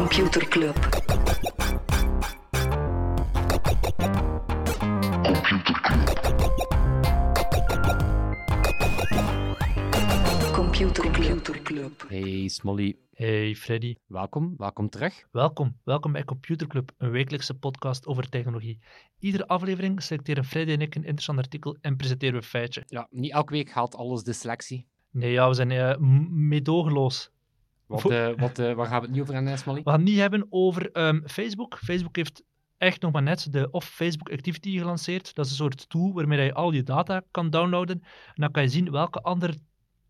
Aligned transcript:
Computer 0.00 0.48
Club. 0.48 0.76
Computer 10.52 11.62
Club. 11.62 12.04
Hey 12.08 12.48
Smolly, 12.48 12.96
Hey 13.12 13.54
Freddy, 13.54 13.94
welkom, 14.06 14.54
welkom 14.56 14.88
terug. 14.88 15.26
welkom. 15.30 15.76
Welkom 15.84 16.12
bij 16.12 16.24
Computer 16.24 16.66
Club, 16.66 16.92
een 16.98 17.10
wekelijkse 17.10 17.54
podcast 17.54 18.06
over 18.06 18.28
technologie. 18.28 18.78
Iedere 19.18 19.46
aflevering 19.46 20.02
selecteren 20.02 20.44
Freddy 20.44 20.72
en 20.72 20.80
ik 20.80 20.94
een 20.94 21.02
interessant 21.02 21.38
artikel 21.38 21.76
en 21.80 21.96
presenteren 21.96 22.34
we 22.34 22.40
een 22.40 22.46
feitje. 22.48 22.82
Ja, 22.86 23.06
niet 23.10 23.32
elke 23.32 23.52
week 23.52 23.70
haalt 23.70 23.94
alles 23.94 24.22
de 24.22 24.32
selectie. 24.32 24.86
Nee, 25.10 25.32
ja, 25.32 25.48
we 25.48 25.54
zijn 25.54 25.70
eh, 25.70 25.96
meedogenloos. 26.30 27.30
Wat, 27.90 28.10
eh, 28.10 28.28
wat, 28.36 28.58
eh, 28.58 28.72
waar 28.72 28.86
gaan 28.86 29.00
we 29.00 29.04
het 29.06 29.10
niet 29.10 29.20
over 29.20 29.34
hebben, 29.34 29.58
Smolly? 29.58 29.82
We 29.82 29.90
gaan 29.90 30.00
het 30.00 30.08
niet 30.08 30.18
hebben 30.18 30.46
over 30.50 30.90
ehm, 30.90 31.20
Facebook. 31.24 31.78
Facebook 31.78 32.16
heeft 32.16 32.42
echt 32.78 33.02
nog 33.02 33.12
maar 33.12 33.22
net 33.22 33.52
de 33.52 33.70
Off 33.70 33.88
Facebook 33.88 34.30
Activity 34.30 34.78
gelanceerd. 34.78 35.34
Dat 35.34 35.44
is 35.44 35.50
een 35.50 35.56
soort 35.56 35.88
tool 35.88 36.12
waarmee 36.12 36.44
je 36.44 36.54
al 36.54 36.72
je 36.72 36.82
data 36.82 37.22
kan 37.30 37.50
downloaden. 37.50 38.00
En 38.02 38.34
dan 38.34 38.50
kan 38.50 38.62
je 38.62 38.68
zien 38.68 38.90
welke 38.90 39.20
andere 39.20 39.54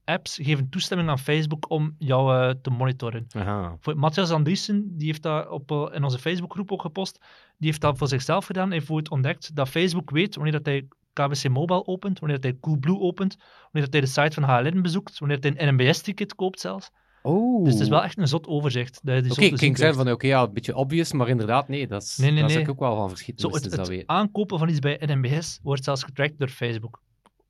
apps 0.05 0.39
geven 0.43 0.69
toestemming 0.69 1.09
aan 1.09 1.19
Facebook 1.19 1.71
om 1.71 1.95
jou 1.99 2.35
eh, 2.35 2.55
te 2.63 2.71
monitoren. 2.71 3.27
Aha. 3.29 3.77
Voor 3.81 3.97
Matthias 3.97 4.31
Andriessen, 4.31 4.97
die 4.97 5.07
heeft 5.07 5.23
dat 5.23 5.49
op, 5.49 5.91
in 5.93 6.05
onze 6.05 6.19
Facebookgroep 6.19 6.73
ook 6.73 6.83
gepost, 6.83 7.19
die 7.59 7.69
heeft 7.69 7.81
dat 7.81 7.99
voor 7.99 8.09
zichzelf 8.09 8.47
gedaan. 8.47 8.71
Hij 8.71 8.83
heeft 8.87 9.11
ontdekt 9.11 9.57
dat 9.57 9.69
Facebook 9.69 10.11
weet 10.11 10.35
wanneer 10.35 10.53
dat 10.53 10.67
hij 10.67 10.89
KBC 11.13 11.49
Mobile 11.49 11.87
opent, 11.87 12.19
wanneer 12.19 12.41
dat 12.41 12.51
hij 12.51 12.61
Coolblue 12.61 12.99
opent, 12.99 13.37
wanneer 13.61 13.91
dat 13.91 13.93
hij 13.93 14.01
de 14.01 14.07
site 14.07 14.41
van 14.41 14.43
HLN 14.43 14.83
bezoekt, 14.83 15.19
wanneer 15.19 15.41
dat 15.41 15.53
hij 15.53 15.69
een 15.69 15.75
NMBS-ticket 15.75 16.35
koopt 16.35 16.61
zelfs. 16.61 16.91
Oh. 17.23 17.65
Dus 17.65 17.73
het 17.73 17.83
is 17.83 17.89
wel 17.89 18.03
echt 18.03 18.19
een 18.19 18.29
zot 18.29 18.47
overzicht. 18.47 19.01
Oké, 19.05 19.43
ik 19.43 19.59
ging 19.59 19.77
zeggen 19.79 19.97
van, 19.97 20.11
oké, 20.11 20.27
ja, 20.27 20.43
een 20.43 20.53
beetje 20.53 20.77
obvious, 20.77 21.13
maar 21.13 21.29
inderdaad, 21.29 21.69
nee, 21.69 21.87
dat 21.87 22.03
is, 22.03 22.17
Nee, 22.17 22.31
nee, 22.31 22.41
daar 22.41 22.51
nee. 22.51 22.61
ik 22.61 22.69
ook 22.69 22.79
wel 22.79 22.97
van 22.97 23.09
verschieten, 23.09 23.43
Zo, 23.43 23.49
moesten 23.49 23.71
het, 23.81 23.89
het 23.89 24.07
aankopen 24.07 24.59
van 24.59 24.69
iets 24.69 24.79
bij 24.79 25.01
NMBS 25.07 25.59
wordt 25.63 25.85
zelfs 25.85 26.03
getrackt 26.03 26.39
door 26.39 26.49
Facebook. 26.49 27.03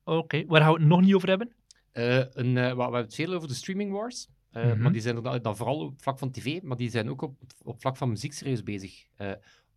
Oké, 0.03 0.43
waar 0.47 0.61
gaan 0.61 0.73
we 0.73 0.79
het 0.79 0.87
nog 0.87 1.01
niet 1.01 1.13
over 1.13 1.27
hebben? 1.29 1.51
Eh, 1.91 2.17
een, 2.17 2.57
eh, 2.57 2.69
we, 2.69 2.75
we 2.75 2.81
hebben 2.81 3.01
het 3.01 3.15
veel 3.15 3.33
over 3.33 3.47
de 3.47 3.53
streaming 3.53 3.91
wars, 3.91 4.27
eh, 4.51 4.65
Mhm. 4.65 4.81
maar 4.81 4.91
die 4.91 5.01
zijn 5.01 5.25
er 5.25 5.41
dan 5.41 5.57
vooral 5.57 5.79
op 5.79 6.01
vlak 6.01 6.19
van 6.19 6.31
tv, 6.31 6.61
maar 6.61 6.77
die 6.77 6.89
zijn 6.89 7.09
ook 7.09 7.21
op, 7.21 7.35
op 7.63 7.81
vlak 7.81 7.97
van 7.97 8.09
muziek 8.09 8.33
serieus 8.33 8.63
bezig. 8.63 9.05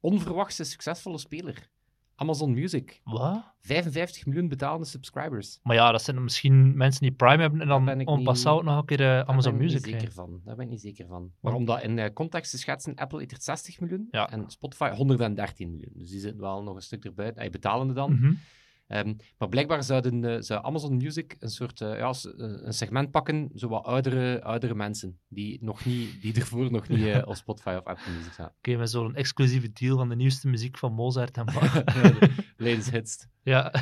Onverwachte 0.00 0.64
succesvolle 0.64 1.18
speler. 1.18 1.68
Amazon 2.16 2.52
Music. 2.54 3.00
Wat? 3.04 3.42
55 3.60 4.26
miljoen 4.26 4.48
betalende 4.48 4.84
subscribers. 4.86 5.58
Maar 5.62 5.76
ja, 5.76 5.92
dat 5.92 6.02
zijn 6.02 6.16
dan 6.16 6.24
misschien 6.24 6.76
mensen 6.76 7.00
die 7.02 7.12
Prime 7.12 7.40
hebben 7.40 7.60
en 7.60 7.68
Daar 7.68 7.76
ben 7.78 7.86
dan 7.86 8.00
ik 8.00 8.08
on 8.08 8.16
niet- 8.16 8.26
nog 8.44 8.78
een 8.78 8.84
keer 8.84 9.00
eh, 9.00 9.06
Daar 9.06 9.24
Amazon 9.26 9.52
ben 9.52 9.60
ik 9.62 9.66
niet 9.66 9.80
Music 9.82 9.94
zeker 10.00 10.12
van. 10.12 10.40
Daar 10.44 10.56
ben 10.56 10.64
ik 10.64 10.70
niet 10.70 10.80
zeker 10.80 11.06
van. 11.06 11.30
Maar 11.40 11.52
om 11.54 11.64
dat 11.64 11.82
in 11.82 11.98
eh, 11.98 12.12
context 12.12 12.50
te 12.50 12.58
schetsen, 12.58 12.94
Apple 12.94 13.18
heeft 13.18 13.30
er 13.32 13.40
60 13.42 13.80
miljoen 13.80 14.08
Ja. 14.10 14.30
en 14.30 14.50
Spotify 14.50 14.90
113 14.96 15.70
miljoen. 15.70 15.92
Dus 15.94 16.10
die 16.10 16.20
zitten 16.20 16.40
wel 16.40 16.62
nog 16.62 16.74
een 16.74 16.82
stuk 16.82 17.04
erbuiten. 17.04 17.40
Hij 17.40 17.50
betalende 17.50 17.92
dan. 17.92 18.12
Mhm. 18.12 18.32
Ehm, 18.86 19.14
maar 19.38 19.48
blijkbaar 19.48 19.82
zouden, 19.82 20.24
eh, 20.24 20.40
zou 20.40 20.64
Amazon 20.64 20.96
Music 20.96 21.36
een 21.38 21.50
soort 21.50 21.80
eh, 21.80 21.98
ja, 21.98 22.08
eh, 22.10 22.32
een 22.36 22.72
segment 22.72 23.10
pakken, 23.10 23.50
zo 23.54 23.68
wat 23.68 23.84
oudere, 23.84 24.42
oudere 24.42 24.74
mensen, 24.74 25.18
die, 25.28 25.58
nog 25.62 25.84
niet, 25.84 26.22
die 26.22 26.34
ervoor 26.40 26.70
nog 26.70 26.88
niet 26.88 27.24
op 27.24 27.34
Spotify 27.34 27.76
of 27.78 27.84
Apple 27.84 28.12
Music 28.16 28.32
zaten. 28.32 28.54
Oké, 28.58 28.76
met 28.76 28.90
zo'n 28.90 29.14
exclusieve 29.14 29.72
deal 29.72 29.96
van 29.96 30.08
de 30.08 30.16
nieuwste 30.16 30.48
muziek 30.48 30.78
van 30.78 30.92
Mozart 30.92 31.36
en 31.36 31.44
Bach. 31.44 31.84
Ladies 32.56 32.90
hits. 32.94 33.26
ja. 33.42 33.72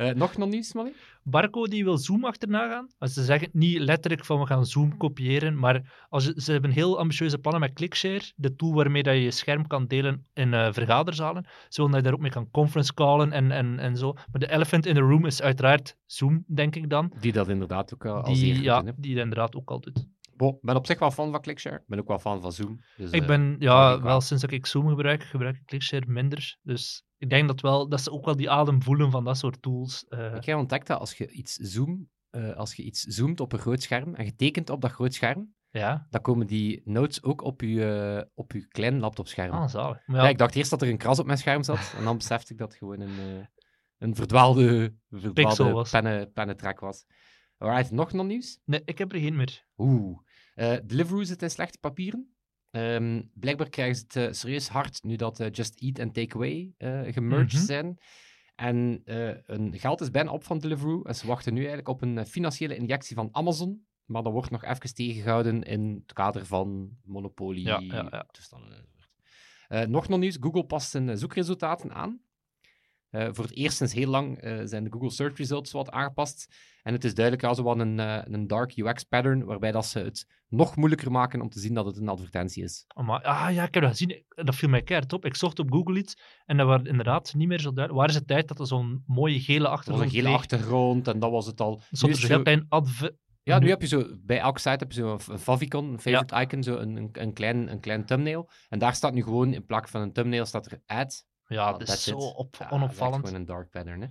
Eh, 0.00 0.14
nog 0.14 0.36
nog 0.36 0.48
nieuws, 0.48 0.72
Molly? 0.72 0.92
Barco 1.22 1.66
die 1.66 1.84
wil 1.84 1.98
Zoom 1.98 2.24
achterna 2.24 2.68
gaan. 2.68 3.10
Ze 3.10 3.24
zeggen 3.24 3.48
niet 3.52 3.78
letterlijk 3.78 4.24
van 4.24 4.40
we 4.40 4.46
gaan 4.46 4.66
Zoom 4.66 4.96
kopiëren, 4.96 5.58
maar 5.58 6.06
als 6.08 6.24
ze, 6.24 6.32
ze 6.36 6.52
hebben 6.52 6.70
heel 6.70 6.98
ambitieuze 6.98 7.38
plannen 7.38 7.60
met 7.60 7.72
ClickShare, 7.72 8.32
de 8.36 8.56
tool 8.56 8.74
waarmee 8.74 9.02
dat 9.02 9.14
je 9.14 9.22
je 9.22 9.30
scherm 9.30 9.66
kan 9.66 9.86
delen 9.86 10.26
in 10.34 10.54
eh, 10.54 10.72
vergaderzalen. 10.72 11.46
Ze 11.68 11.76
willen 11.76 11.90
dat 11.90 12.00
je 12.00 12.06
daar 12.06 12.14
ook 12.14 12.20
mee 12.20 12.30
kan 12.30 12.50
conference 12.50 12.94
callen 12.94 13.32
en, 13.32 13.50
en, 13.50 13.78
en 13.78 13.96
zo. 13.96 14.12
Maar 14.12 14.40
de 14.40 14.50
elephant 14.50 14.86
in 14.86 14.94
the 14.94 15.00
room 15.00 15.26
is 15.26 15.42
uiteraard 15.42 15.96
Zoom, 16.06 16.44
denk 16.46 16.76
ik 16.76 16.90
dan. 16.90 17.12
Die 17.20 17.32
dat 17.32 17.48
inderdaad 17.48 17.94
ook 17.94 18.06
al, 18.06 18.22
al 18.22 18.34
Die, 18.34 18.62
ja, 18.62 18.82
die 18.82 19.14
dat 19.14 19.22
inderdaad 19.22 19.56
ook 19.56 19.70
al 19.70 19.80
doet. 19.80 20.06
Bon, 20.40 20.54
ik 20.54 20.60
ben 20.60 20.76
op 20.76 20.86
zich 20.86 20.98
wel 20.98 21.10
fan 21.10 21.30
van 21.30 21.40
ClickShare. 21.40 21.76
Ik 21.76 21.86
ben 21.86 21.98
ook 21.98 22.08
wel 22.08 22.18
fan 22.18 22.40
van 22.40 22.52
Zoom. 22.52 22.80
Dus, 22.96 23.10
Ik 23.10 23.20
eh, 23.20 23.26
ben, 23.26 23.56
ja, 23.58 23.94
ik 23.94 24.02
wel. 24.02 24.20
sinds 24.20 24.42
dat 24.42 24.52
ik 24.52 24.66
Zoom 24.66 24.88
gebruik, 24.88 25.22
gebruik 25.22 25.56
ik 25.56 25.64
ClickShare 25.64 26.06
minder. 26.06 26.58
Dus 26.62 27.04
ik 27.18 27.30
denk 27.30 27.46
dat, 27.48 27.60
wel, 27.60 27.88
dat 27.88 28.00
ze 28.00 28.10
ook 28.10 28.24
wel 28.24 28.36
die 28.36 28.50
adem 28.50 28.82
voelen 28.82 29.10
van 29.10 29.24
dat 29.24 29.38
soort 29.38 29.62
tools. 29.62 30.04
eh. 30.08 30.34
Ik 30.34 30.44
heb 30.44 30.56
ontdekt 30.58 30.86
dat 30.86 30.98
als 30.98 31.14
je 31.16 31.30
iets 31.30 31.54
zoom, 31.54 32.08
eh, 32.30 32.56
als 32.56 32.74
je 32.74 32.82
iets 32.82 33.00
zoomt 33.00 33.40
op 33.40 33.52
een 33.52 33.58
groot 33.58 33.82
scherm 33.82 34.14
en 34.14 34.24
je 34.24 34.34
tekent 34.34 34.70
op 34.70 34.80
dat 34.80 34.90
groot 34.90 35.14
scherm, 35.14 35.54
ja, 35.70 36.06
dan 36.10 36.20
komen 36.20 36.46
die 36.46 36.80
notes 36.84 37.22
ook 37.22 37.42
op 37.42 37.60
je, 37.60 37.84
eh, 38.16 38.30
op 38.34 38.52
je 38.52 38.68
klein 38.68 39.00
laptopscherm. 39.00 39.50
ah, 39.52 39.68
zalig. 39.68 40.06
Maar 40.06 40.16
ja. 40.16 40.22
ja, 40.22 40.28
ik 40.28 40.38
dacht 40.38 40.54
eerst 40.54 40.70
dat 40.70 40.82
er 40.82 40.88
een 40.88 40.98
kras 40.98 41.18
op 41.18 41.26
mijn 41.26 41.38
scherm 41.38 41.62
zat, 41.62 41.94
en 41.96 42.04
dan 42.04 42.16
besefte 42.16 42.52
ik 42.52 42.58
dat 42.58 42.68
het 42.68 42.78
gewoon 42.78 43.00
een, 43.00 43.18
eh, 43.18 43.46
een 43.98 44.14
verdwaalde, 44.14 44.94
Pixel 45.08 45.20
verdwaalde 45.32 45.72
was. 45.72 45.90
pennen, 45.90 46.76
was. 46.80 47.06
Alright, 47.58 47.90
nog 47.90 48.12
nog 48.12 48.26
nieuws? 48.26 48.58
nee, 48.64 48.82
ik 48.84 48.98
heb 48.98 49.12
er 49.12 49.18
geen 49.18 49.36
meer. 49.36 49.64
Oeh. 49.76 50.18
Eh 50.54 50.76
Deliveroo 50.84 51.22
zit 51.22 51.42
in 51.42 51.50
slechte 51.50 51.78
papieren. 51.78 52.34
Ehm, 52.70 53.22
blijkbaar 53.34 53.68
krijgen 53.68 53.96
ze 53.96 54.02
het 54.06 54.16
eh, 54.16 54.32
serieus 54.32 54.68
hard 54.68 55.02
nu 55.02 55.16
dat 55.16 55.40
eh, 55.40 55.50
Just 55.50 55.80
Eat 55.80 55.98
en 55.98 56.12
Takeaway 56.12 56.74
gemerged 57.12 57.52
Mhm. 57.52 57.64
zijn. 57.64 57.98
En 58.54 59.00
hun 59.46 59.78
geld 59.78 60.00
is 60.00 60.10
bijna 60.10 60.30
op 60.32 60.44
van 60.44 60.58
Deliveroo. 60.58 61.02
En 61.02 61.14
ze 61.14 61.26
wachten 61.26 61.52
nu 61.52 61.58
eigenlijk 61.58 61.88
op 61.88 62.02
een 62.02 62.26
financiële 62.26 62.76
injectie 62.76 63.16
van 63.16 63.28
Amazon. 63.32 63.86
Maar 64.04 64.22
dat 64.22 64.32
wordt 64.32 64.50
nog 64.50 64.64
even 64.64 64.94
tegengehouden 64.94 65.62
in 65.62 65.94
het 66.02 66.12
kader 66.12 66.46
van 66.46 66.90
monopolie, 67.04 67.64
Ja, 67.64 67.78
ja, 67.80 68.26
nog 69.86 70.08
nog 70.08 70.18
nieuws. 70.18 70.36
Google 70.40 70.64
past 70.64 70.90
zijn 70.90 71.18
zoekresultaten 71.18 71.92
aan. 71.94 72.20
Eh, 73.10 73.28
voor 73.32 73.44
het 73.44 73.56
eerst 73.56 73.76
sinds 73.76 73.92
heel 73.92 74.08
lang 74.10 74.38
eh, 74.38 74.60
zijn 74.64 74.84
de 74.84 74.90
Google 74.92 75.10
Search 75.10 75.36
Results 75.36 75.72
wat 75.72 75.90
aangepast. 75.90 76.46
En 76.82 76.92
het 76.92 77.04
is 77.04 77.14
duidelijk 77.14 77.44
ja, 77.46 77.54
zo 77.54 77.62
wat 77.62 77.78
een, 77.78 78.00
eh, 78.00 78.20
een 78.24 78.46
dark 78.46 78.76
UX 78.76 79.04
pattern, 79.04 79.44
waarbij 79.44 79.72
dat 79.72 79.86
ze 79.86 79.98
het 79.98 80.26
nog 80.48 80.76
moeilijker 80.76 81.10
maken 81.10 81.40
om 81.40 81.48
te 81.48 81.60
zien 81.60 81.74
dat 81.74 81.86
het 81.86 81.96
een 81.96 82.08
advertentie 82.08 82.62
is. 82.62 82.84
Oh, 82.94 83.06
maar, 83.06 83.22
ah 83.22 83.54
ja, 83.54 83.64
ik 83.64 83.74
heb 83.74 83.82
dat 83.82 83.92
gezien. 83.92 84.24
Dat 84.28 84.54
viel 84.54 84.68
mij 84.68 84.82
keihard 84.82 85.12
op. 85.12 85.24
Ik 85.24 85.36
zocht 85.36 85.58
op 85.58 85.72
Google 85.72 85.98
iets 85.98 86.16
en 86.44 86.56
dat 86.56 86.66
was 86.66 86.82
inderdaad 86.82 87.34
niet 87.34 87.48
meer 87.48 87.60
zo 87.60 87.72
duidelijk. 87.72 87.98
Waar 87.98 88.08
is 88.08 88.14
het 88.14 88.26
tijd 88.26 88.48
dat 88.48 88.60
er 88.60 88.66
zo'n 88.66 89.02
mooie 89.06 89.40
gele 89.40 89.64
Er 89.64 89.70
was 89.70 89.72
achtergrond 89.72 90.04
een 90.14 90.22
gele 90.22 90.28
achtergrond 90.34 91.08
en 91.08 91.18
dat 91.18 91.30
was 91.30 91.46
het 91.46 91.60
al. 91.60 91.72
Er 91.72 91.78
Nu 91.90 91.96
stond 91.96 92.12
is 92.12 92.22
er 92.22 92.30
het 92.30 92.44
zo'n 92.44 92.44
zo- 92.44 92.50
heel 92.50 92.66
klein 92.66 93.18
ja, 93.42 93.58
nu 93.58 93.64
nu- 93.64 93.70
heb 93.70 93.80
je 93.80 93.86
zo, 93.86 94.06
bij 94.20 94.38
elke 94.38 94.58
site 94.58 94.70
heb 94.70 94.92
je 94.92 95.00
zo 95.00 95.12
een, 95.12 95.20
een 95.28 95.38
favicon, 95.38 95.92
een 95.92 96.00
favorite 96.00 96.40
icon, 96.40 96.62
zo 96.62 96.76
een, 96.76 96.96
een, 96.96 97.08
een, 97.12 97.32
klein, 97.32 97.70
een 97.70 97.80
klein 97.80 98.04
thumbnail. 98.04 98.50
En 98.68 98.78
daar 98.78 98.94
staat 98.94 99.14
nu 99.14 99.22
gewoon, 99.22 99.52
in 99.54 99.64
plaats 99.64 99.90
van 99.90 100.00
een 100.00 100.12
thumbnail, 100.12 100.44
staat 100.44 100.66
er 100.66 100.82
ad. 100.86 101.26
Ja, 101.50 101.64
Ah, 101.70 101.78
dat 101.78 101.88
is 101.88 102.02
zo 102.04 102.16
op, 102.16 102.54
Ja, 102.56 102.64
echt 102.64 102.72
onopvallend. 102.72 103.24
gewoon 103.26 103.40
een 103.40 103.46
dark 103.46 103.70
pattern. 103.70 104.00
Hè. 104.00 104.08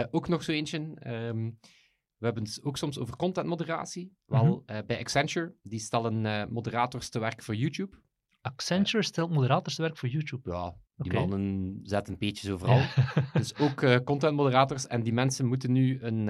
Eh, 0.00 0.06
ook 0.10 0.28
nog 0.28 0.42
zo 0.42 0.52
eentje. 0.52 0.94
ehm, 0.94 1.50
we 2.16 2.24
hebben 2.30 2.42
het 2.42 2.60
ook 2.62 2.76
soms 2.76 2.98
over 2.98 3.16
contentmoderatie. 3.16 4.16
Wel, 4.24 4.44
Mhm. 4.44 4.58
eh, 4.66 4.86
bij 4.86 4.98
Accenture, 4.98 5.54
die 5.62 5.78
stellen 5.78 6.26
eh, 6.26 6.44
moderators 6.46 7.08
te 7.08 7.18
werk 7.18 7.42
voor 7.42 7.54
YouTube. 7.54 7.96
Accenture 8.40 9.02
stelt 9.02 9.30
moderators 9.30 9.74
te 9.74 9.82
werk 9.82 9.96
voor 9.96 10.08
YouTube. 10.08 10.50
Ja, 10.50 10.74
die 10.96 11.12
mannen 11.12 11.78
zetten 11.82 12.16
peetjes 12.16 12.50
overal. 12.54 12.76
Ja. 12.78 13.12
Dus 13.32 13.56
ook 13.56 14.04
contentmoderators. 14.04 14.86
En 14.86 15.02
die 15.02 15.12
mensen 15.12 15.46
moeten 15.46 15.72
nu 15.72 16.02
een, 16.02 16.28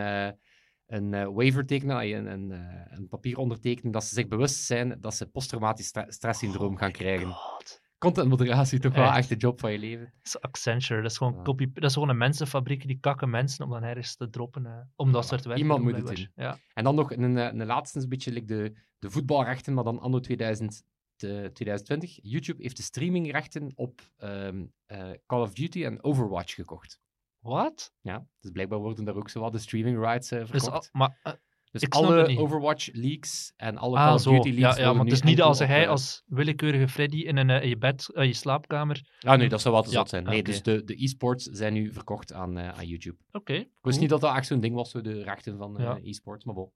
een 0.87 1.33
waiver 1.35 1.67
tekenen, 1.67 1.97
ah, 1.97 2.09
een, 2.09 2.27
een, 2.27 2.51
een 2.91 3.09
papier 3.09 3.37
ondertekenen, 3.39 3.93
dat 3.93 4.05
ze 4.05 4.15
zich 4.15 4.29
bewust 4.29 4.65
zijn 4.65 4.97
dat 5.01 5.15
ze 5.15 5.27
posttraumatisch 5.27 5.87
stre- 5.87 6.13
stresssyndroom 6.13 6.77
gaan 6.77 6.93
krijgen. 6.93 7.31
God. 7.33 7.81
Contentmoderatie, 8.05 8.79
toch 8.81 8.95
wel 8.95 9.13
Echt. 9.13 9.29
de 9.29 9.37
job 9.37 9.61
van 9.61 9.73
je 9.73 9.79
leven. 9.79 10.05
Dat 10.05 10.25
is 10.27 10.41
Accenture. 10.41 11.03
Dat 11.03 11.11
is 11.11 11.17
gewoon, 11.17 11.35
Ja. 11.37 11.43
copy, 11.43 11.73
dat 11.73 11.85
is 11.85 11.93
gewoon 11.93 12.09
een 12.09 12.17
mensenfabriek 12.17 12.87
die 12.87 12.99
kakken 13.01 13.31
mensen 13.31 13.65
om 13.65 13.71
dan 13.71 13.83
ergens 13.83 14.17
te 14.17 14.31
droppen. 14.31 14.67
eh, 14.67 14.73
om 14.97 15.13
dat 15.13 15.27
soort 15.27 15.45
werk 15.45 15.59
Iemand 15.59 15.81
te 15.81 15.85
doen, 15.87 15.95
moet 16.01 16.09
het 16.09 16.19
blijkbaar. 16.19 16.45
Ja. 16.47 16.59
En 16.75 16.85
dan 16.85 16.95
nog 16.95 17.11
een, 17.13 17.37
eh, 17.39 17.45
een 17.53 17.67
laatste, 17.67 18.01
een 18.01 18.09
beetje 18.09 18.33
like 18.33 18.47
de, 18.47 18.77
de 18.99 19.11
voetbalrechten, 19.11 19.75
maar 19.75 19.85
dan 19.85 19.99
anno 20.01 20.21
2000, 20.21 20.83
te- 21.17 21.51
2020. 21.53 22.19
YouTube 22.23 22.63
heeft 22.63 22.77
de 22.77 22.83
streamingrechten 22.83 23.73
op 23.75 24.01
ehm, 24.17 24.65
eh, 24.87 25.11
Call 25.27 25.41
of 25.41 25.53
Duty 25.55 25.85
en 25.85 26.03
Overwatch 26.03 26.55
gekocht. 26.55 27.01
Wat? 27.39 27.93
Ja, 28.01 28.27
dus 28.41 28.51
blijkbaar 28.51 28.79
worden 28.79 29.05
daar 29.05 29.15
ook 29.17 29.29
zo 29.31 29.41
wat 29.41 29.53
de 29.53 29.59
streaming 29.59 29.99
rights 29.99 30.29
Dus, 30.29 30.49
verkocht. 30.51 30.73
al- 30.73 30.85
maar, 30.93 31.39
Dus 31.75 31.83
Ik 31.83 31.95
alle. 31.95 32.39
Overwatch 32.39 32.89
leaks 32.93 33.53
en 33.57 33.77
alle 33.77 33.99
ah, 33.99 34.05
Call 34.05 34.15
of. 34.15 34.23
Duty 34.23 34.61
leaks 34.61 34.77
Ja, 34.77 34.83
ja, 34.83 34.93
nu 34.93 34.99
het 34.99 35.13
is 35.13 35.23
niet 35.23 35.43
als 35.43 35.61
op, 35.61 35.67
hij 35.67 35.89
als 35.89 36.23
willekeurige 36.27 36.89
Freddy 36.89 37.17
in, 37.17 37.37
een, 37.37 37.51
eh, 37.51 37.63
in 37.63 37.69
je 37.69 37.77
bed, 37.77 38.11
eh, 38.15 38.27
je 38.27 38.33
slaapkamer. 38.33 39.03
Ah 39.21 39.39
nee, 39.39 39.49
dat 39.49 39.61
zou 39.61 39.75
wel 39.75 39.83
te 39.83 39.91
Ja, 39.91 39.97
zot 39.97 40.09
zijn. 40.09 40.25
Nee, 40.25 40.43
dus 40.43 40.63
de, 40.63 40.85
de 40.85 41.03
e-sports 41.03 41.45
zijn 41.45 41.73
nu 41.73 41.93
verkocht 41.93 42.33
aan, 42.33 42.59
eh, 42.59 42.69
aan 42.69 42.87
YouTube. 42.87 43.17
Oké. 43.33 43.53
Ik 43.53 43.59
wist 43.59 43.71
cool. 43.83 43.99
niet 43.99 44.09
dat 44.09 44.21
dat 44.21 44.37
echt 44.37 44.47
zo'n 44.47 44.61
ding 44.61 44.75
was, 44.75 44.91
zo 44.91 45.01
de 45.01 45.23
rechten 45.23 45.59
van 45.59 45.77
Ja. 45.79 45.99
e-sports, 46.03 46.45
maar 46.45 46.55
bon. 46.55 46.71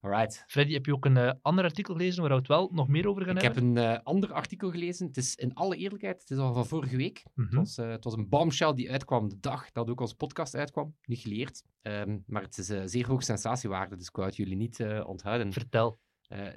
Alright. 0.00 0.44
Freddy, 0.46 0.72
heb 0.72 0.86
je 0.86 0.92
ook 0.92 1.04
een 1.04 1.16
eh, 1.16 1.32
ander 1.42 1.64
artikel 1.64 1.94
gelezen 1.94 2.20
waar 2.20 2.30
we 2.30 2.36
het 2.36 2.46
wel 2.46 2.70
nog 2.72 2.88
meer 2.88 3.08
over 3.08 3.24
gaan 3.24 3.36
Ik 3.36 3.42
heb 3.42 3.54
hebben? 3.54 3.76
een 3.76 3.96
eh, 3.96 4.02
ander 4.02 4.32
artikel 4.32 4.70
gelezen. 4.70 5.06
Het 5.06 5.16
is 5.16 5.34
in 5.34 5.54
alle 5.54 5.76
eerlijkheid, 5.76 6.20
het 6.20 6.30
is 6.30 6.38
al 6.38 6.52
van 6.54 6.66
vorige 6.66 6.96
week. 6.96 7.22
Mhm. 7.34 7.46
Het, 7.46 7.54
was, 7.56 7.78
eh, 7.78 7.88
het 7.88 8.04
was 8.04 8.14
een 8.14 8.28
bombshell 8.28 8.74
die 8.74 8.90
uitkwam 8.90 9.28
de 9.28 9.40
dag 9.40 9.70
dat 9.70 9.90
ook 9.90 10.00
onze 10.00 10.14
podcast 10.14 10.54
uitkwam. 10.54 10.96
Niet 11.02 11.18
geleerd. 11.20 11.62
Ehm, 11.82 12.18
maar 12.26 12.42
het 12.42 12.58
is 12.58 12.66
zeer 12.90 13.06
hoog 13.06 13.22
sensatiewaarde, 13.22 13.96
dus 13.96 14.06
ik 14.06 14.16
wou 14.16 14.26
het 14.28 14.36
jullie 14.36 14.56
niet 14.56 14.80
onthouden. 15.04 15.52
Vertel. 15.52 15.98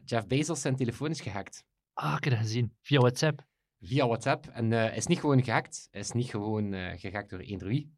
Jeff 0.05 0.27
Bezos 0.27 0.61
zijn 0.61 0.75
telefoon 0.75 1.09
is 1.09 1.21
gehackt. 1.21 1.65
Ah, 1.93 2.15
ik 2.17 2.23
heb 2.23 2.33
dat 2.33 2.41
gezien. 2.41 2.73
Via 2.81 2.99
WhatsApp. 2.99 3.45
via 3.79 4.05
WhatsApp. 4.07 4.45
En 4.47 4.73
eh 4.73 4.97
is 4.97 5.07
niet 5.07 5.19
gewoon 5.19 5.43
gehackt. 5.43 5.87
Is 5.91 6.11
niet 6.11 6.29
gewoon 6.29 6.73
eh, 6.73 6.99
gehackt 6.99 7.29
door 7.29 7.39
eender 7.39 7.67
wie. 7.67 7.93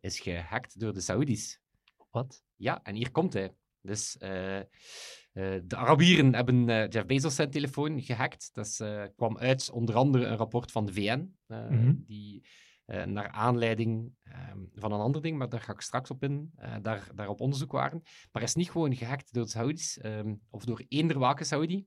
Is 0.00 0.20
gehackt 0.20 0.80
door 0.80 0.92
de 0.92 1.00
Saoedi's. 1.00 1.60
Wat? 2.10 2.42
Ja, 2.56 2.82
en 2.82 2.94
hier 2.94 3.10
komt 3.10 3.32
hij. 3.32 3.52
Dus 3.88 4.16
eh, 4.16 4.58
eh, 4.58 4.64
de 5.64 5.76
Arabieren 5.76 6.34
hebben 6.34 6.68
eh, 6.68 6.88
Jeff 6.88 7.06
Bezos 7.06 7.34
zijn 7.34 7.50
telefoon 7.50 8.02
gehackt. 8.02 8.50
Dat 8.52 8.76
kwam 9.16 9.38
uit 9.38 9.70
onder 9.70 9.94
andere 9.94 10.24
een 10.24 10.36
rapport 10.36 10.72
van 10.72 10.86
de 10.86 10.92
VN, 10.92 11.36
Mhm. 11.46 11.94
die 12.06 12.46
naar 13.04 13.28
aanleiding 13.28 14.12
ehm, 14.22 14.58
van 14.74 14.92
een 14.92 15.00
ander 15.00 15.22
ding, 15.22 15.38
maar 15.38 15.48
daar 15.48 15.60
ga 15.60 15.72
ik 15.72 15.80
straks 15.80 16.10
op 16.10 16.22
in, 16.22 16.52
daar, 16.82 17.08
daar 17.14 17.28
op 17.28 17.40
onderzoek 17.40 17.72
waren. 17.72 18.02
Maar 18.32 18.42
is 18.42 18.54
niet 18.54 18.70
gewoon 18.70 18.94
gehackt 18.96 19.32
door 19.32 19.44
de 19.44 19.50
Saoedi's, 19.50 19.98
ehm, 19.98 20.34
of 20.50 20.64
door 20.64 20.84
eender 20.88 21.18
welke 21.18 21.44
Saudi, 21.44 21.86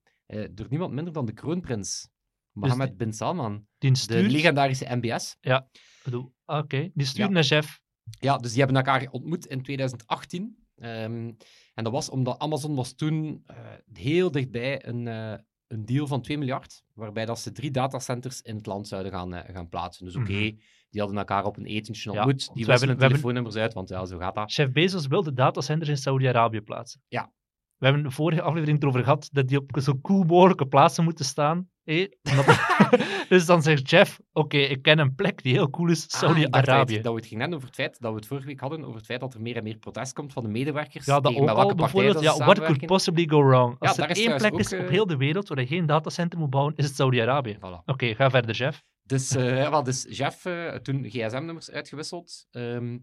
door 0.52 0.66
niemand 0.70 0.94
minder 0.94 1.14
dan 1.14 1.26
de 1.26 1.34
kroonprins, 1.34 2.10
Mohammed 2.52 2.88
die- 2.88 2.96
bin 2.98 3.14
Salman, 3.14 3.68
Die 3.78 3.92
de 4.08 4.22
legendarische 4.22 4.96
MBS. 4.96 5.38
Ik 5.42 5.62
bedoel, 6.04 6.34
ah, 6.46 6.64
Oké, 6.64 6.90
die 6.94 7.06
stuurt 7.06 7.28
Ja. 7.28 7.34
naar 7.34 7.44
Jeff. 7.44 7.82
Ja, 8.20 8.38
dus 8.38 8.50
die 8.52 8.60
hebben 8.64 8.78
elkaar 8.78 9.08
ontmoet 9.12 9.46
in 9.46 9.62
2018. 9.64 10.58
Ehm, 10.76 11.32
en 11.74 11.84
dat 11.84 11.94
was 11.94 12.10
omdat 12.10 12.40
Amazon 12.40 12.76
was 12.76 12.94
toen 12.94 13.44
eh, 13.46 13.56
heel 13.94 14.32
dichtbij 14.32 14.88
een, 14.88 15.08
eh, 15.08 15.34
een 15.68 15.86
deal 15.86 16.08
van 16.08 16.22
2 16.22 16.38
miljard, 16.38 16.84
waarbij 16.94 17.26
dat 17.26 17.40
ze 17.40 17.52
drie 17.52 17.72
datacenters 17.72 18.42
in 18.42 18.56
het 18.56 18.66
land 18.66 18.88
zouden 18.88 19.12
gaan, 19.12 19.34
eh, 19.34 19.56
gaan 19.56 19.70
plaatsen. 19.70 20.06
Dus 20.06 20.16
oké, 20.16 20.32
Mhm. 20.32 20.56
die 20.90 21.00
hadden 21.02 21.18
elkaar 21.18 21.46
op 21.46 21.58
een 21.58 21.66
etentje 21.66 22.12
Ja, 22.12 22.18
ontmoet. 22.18 22.46
want 22.46 22.58
die 22.58 22.66
hebben- 22.66 22.88
hebben- 22.90 23.08
telefoonnummers 23.08 23.56
uit, 23.56 23.74
want 23.74 23.90
ja, 23.90 24.06
zo 24.06 24.18
gaat 24.18 24.36
dat. 24.36 24.54
Jeff 24.54 24.72
Bezos 24.72 25.08
wil 25.08 25.24
de 25.24 25.34
datacenters 25.34 25.90
in 25.90 25.98
Saudi-Arabië 25.98 26.62
plaatsen. 26.62 27.02
Ja. 27.08 27.32
We 27.78 27.86
hebben 27.88 28.04
de 28.06 28.12
vorige 28.12 28.42
aflevering 28.42 28.82
erover 28.82 29.04
gehad 29.04 29.30
dat 29.32 29.48
die 29.48 29.58
op 29.58 29.72
zo 29.82 30.00
cool 30.02 30.24
mogelijke 30.24 30.68
plaatsen 30.68 31.04
moeten 31.04 31.26
staan. 31.26 31.70
dus 33.30 33.46
dan 33.46 33.62
zegt 33.62 33.90
Jeff, 33.90 34.20
oké, 34.34 34.58
ik 34.58 34.82
ken 34.82 35.00
een 35.00 35.16
plek 35.16 35.44
die 35.44 35.54
heel 35.54 35.70
cool 35.70 35.90
is, 35.90 36.04
Ah, 36.04 36.20
Saudi-Arabië. 36.20 37.02
Dat 37.02 37.14
we 37.14 37.20
het 37.20 37.28
gingen 37.28 37.40
hebben 37.40 37.58
over 37.58 37.68
het 37.68 37.78
feit 37.78 37.98
dat 38.00 38.12
we 38.12 38.18
het 38.18 38.28
vorige 38.28 38.48
week 38.48 38.60
hadden, 38.60 38.84
over 38.84 38.96
het 38.96 39.06
feit 39.06 39.20
dat 39.20 39.34
er 39.34 39.42
meer 39.42 39.58
en 39.58 39.64
meer 39.64 39.78
protest 39.78 40.14
komt 40.14 40.34
van 40.34 40.44
de 40.44 40.50
medewerkers. 40.50 41.06
Ja, 41.06 41.20
dat 41.20 41.36
ook 41.36 41.50
al 41.50 41.76
bijvoorbeeld. 41.76 42.22
Ja, 42.22 42.36
what 42.38 42.60
could 42.60 42.86
possibly 42.86 43.28
go 43.28 43.44
wrong? 43.44 43.80
Als 43.80 43.96
daar 43.96 44.10
er 44.10 44.18
is 44.18 44.26
één 44.26 44.38
plek 44.38 44.54
is 44.54 44.74
op 44.74 44.80
eh, 44.80 44.90
heel 44.90 45.06
de 45.06 45.18
wereld 45.18 45.48
waar 45.48 45.60
je 45.60 45.68
geen 45.68 45.86
datacenter 45.86 46.40
moet 46.40 46.50
bouwen, 46.50 46.74
is 46.76 46.86
het 46.86 46.96
Saudi-Arabië. 46.96 47.58
Oké, 47.86 48.16
ga 48.16 48.30
verder, 48.30 48.56
Jeff. 48.56 48.84
Dus, 49.04 49.30
ja, 49.30 49.70
wel, 49.70 49.84
dus 49.84 50.06
Jeff 50.10 50.46
eh, 50.46 50.76
toen 50.76 51.10
gsm-nummers 51.10 51.72
uitgewisseld. 51.72 52.48
Ehm, 52.52 52.98